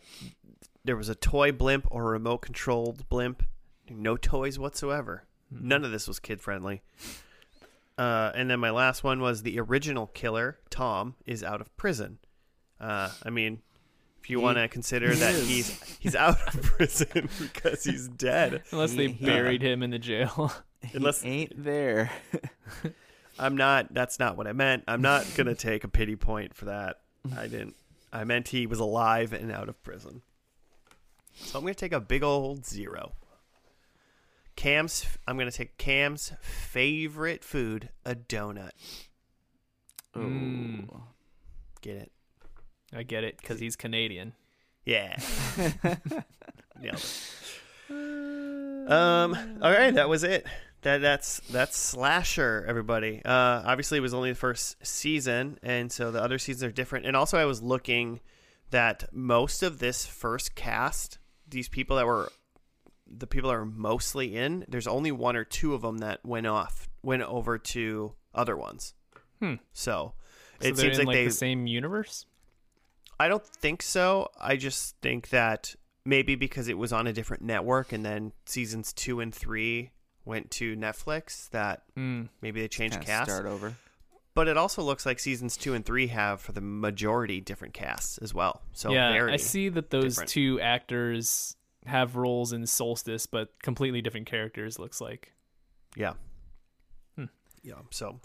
[0.86, 3.44] there was a toy blimp or a remote controlled blimp.
[3.90, 5.24] No toys whatsoever.
[5.54, 5.68] Mm-hmm.
[5.68, 6.82] None of this was kid friendly.
[7.98, 12.20] Uh, and then my last one was the original killer, Tom, is out of prison.
[12.80, 13.62] Uh, I mean,
[14.24, 15.48] if you want to consider he that is.
[15.48, 18.64] he's he's out of prison because he's dead.
[18.72, 20.54] Unless they He- he- buried him in the jail.
[20.94, 22.10] Unless- he ain't there.
[23.40, 23.94] I'm not.
[23.94, 24.84] That's not what I meant.
[24.88, 26.98] I'm not gonna take a pity point for that.
[27.36, 27.76] I didn't.
[28.12, 30.22] I meant he was alive and out of prison.
[31.34, 33.14] So I'm gonna take a big old zero.
[34.56, 35.06] Cam's.
[35.28, 38.72] I'm gonna take Cam's favorite food, a donut.
[40.16, 40.84] Mm.
[40.92, 41.04] Ooh.
[41.82, 42.12] Get it?
[42.94, 44.34] I get it because he's Canadian.
[44.84, 45.18] Yeah.
[46.82, 48.92] Nailed it.
[48.92, 49.60] Um.
[49.62, 50.46] All right, that was it.
[50.82, 52.66] That that's that's slasher.
[52.68, 53.22] Everybody.
[53.24, 53.62] Uh.
[53.66, 57.06] Obviously, it was only the first season, and so the other seasons are different.
[57.06, 58.22] And also, I was looking
[58.72, 62.32] that most of this first cast, these people that were
[63.08, 66.48] the people that are mostly in, there's only one or two of them that went
[66.48, 68.94] off, went over to other ones.
[69.40, 69.56] Hmm.
[69.74, 70.14] So,
[70.62, 71.26] So it seems in like, like they.
[71.26, 72.26] the same universe.
[73.20, 74.30] I don't think so.
[74.40, 75.76] I just think that
[76.06, 79.92] maybe because it was on a different network, and then seasons two and three
[80.26, 82.30] went to Netflix, that Mm.
[82.42, 83.30] maybe they changed Kinda cast.
[83.32, 83.76] Start over.
[84.36, 88.18] But it also looks like seasons two and three have, for the majority, different casts
[88.20, 88.62] as well.
[88.74, 90.30] So yeah, very I see that those different.
[90.30, 91.56] two actors
[91.86, 94.78] have roles in Solstice, but completely different characters.
[94.80, 95.34] Looks like.
[95.96, 96.14] Yeah.
[97.16, 97.26] Hmm.
[97.64, 97.76] Yeah.
[97.90, 98.20] So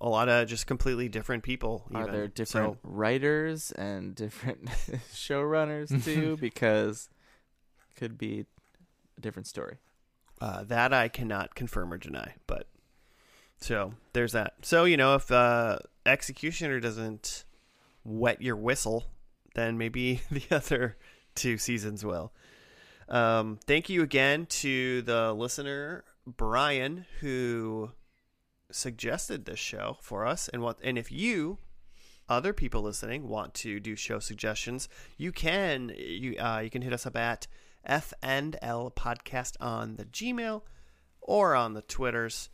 [0.00, 1.88] a lot of just completely different people.
[1.94, 2.12] Are even.
[2.14, 4.66] there different So, writers and different
[5.12, 6.36] showrunners too?
[6.40, 7.08] because
[7.96, 8.44] could be
[9.16, 9.78] a different story.
[10.40, 12.34] Uh, that I cannot confirm or deny.
[12.46, 12.66] But
[13.58, 14.54] so there's that.
[14.62, 17.44] So you know, if uh, Executioner doesn't
[18.04, 19.04] wet your whistle,
[19.54, 20.96] then maybe the other
[21.34, 22.32] two seasons will.
[23.08, 27.90] Um, thank you again to the listener Brian who
[28.70, 31.58] suggested this show for us, and what and if you
[32.28, 34.88] other people listening want to do show suggestions,
[35.18, 37.46] you can you uh, you can hit us up at
[37.84, 40.62] F and L podcast on the Gmail
[41.20, 42.50] or on the Twitters.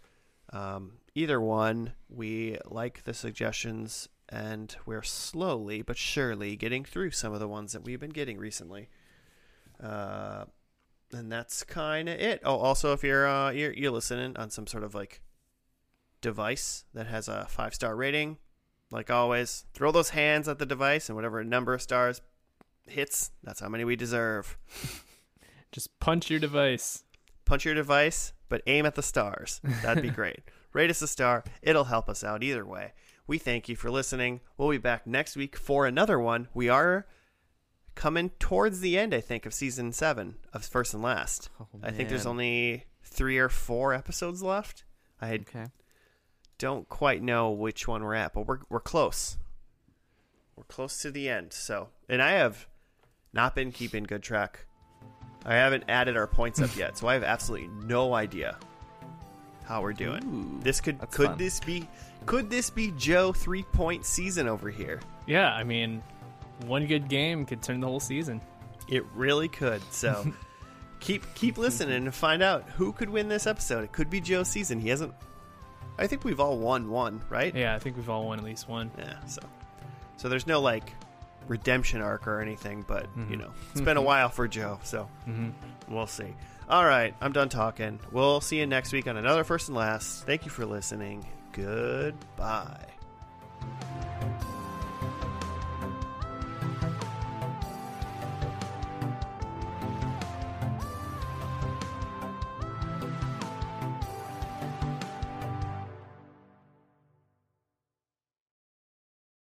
[0.52, 7.32] Um, either one, we like the suggestions, and we're slowly but surely getting through some
[7.32, 8.88] of the ones that we've been getting recently.
[9.82, 10.44] Uh,
[11.12, 12.40] and that's kind of it.
[12.44, 15.20] Oh, also, if you're uh, you're you're listening on some sort of like
[16.20, 18.38] device that has a five star rating,
[18.90, 22.20] like always, throw those hands at the device, and whatever number of stars
[22.86, 24.56] hits, that's how many we deserve.
[25.76, 27.04] Just punch your device.
[27.44, 29.60] punch your device, but aim at the stars.
[29.82, 30.40] That'd be great.
[30.72, 31.44] Rate us a star.
[31.60, 32.94] It'll help us out either way.
[33.26, 34.40] We thank you for listening.
[34.56, 36.48] We'll be back next week for another one.
[36.54, 37.06] We are
[37.94, 41.50] coming towards the end, I think, of season seven of First and Last.
[41.60, 44.84] Oh, I think there's only three or four episodes left.
[45.20, 45.66] I okay.
[46.56, 49.36] don't quite know which one we're at, but we're we're close.
[50.56, 51.52] We're close to the end.
[51.52, 52.66] So, and I have
[53.34, 54.64] not been keeping good track.
[55.46, 58.58] I haven't added our points up yet, so I have absolutely no idea
[59.64, 60.22] how we're doing.
[60.24, 61.38] Ooh, this could could fun.
[61.38, 61.88] this be
[62.26, 65.00] could this be Joe three point season over here?
[65.26, 66.02] Yeah, I mean,
[66.66, 68.40] one good game could turn the whole season.
[68.88, 69.82] It really could.
[69.92, 70.26] So
[71.00, 73.84] keep keep listening and find out who could win this episode.
[73.84, 74.80] It could be Joe's season.
[74.80, 75.14] He hasn't.
[75.98, 77.54] I think we've all won one, right?
[77.54, 78.90] Yeah, I think we've all won at least one.
[78.98, 79.40] Yeah, so
[80.16, 80.92] so there's no like
[81.48, 83.38] redemption arc or anything, but you Mhm.
[83.40, 85.50] know, it's been a while for Joe, so hmm
[85.88, 86.34] we'll see.
[86.68, 88.00] All right, I'm done talking.
[88.10, 90.24] We'll see you next week on another first and last.
[90.26, 91.24] Thank you for listening.
[91.52, 92.86] Goodbye.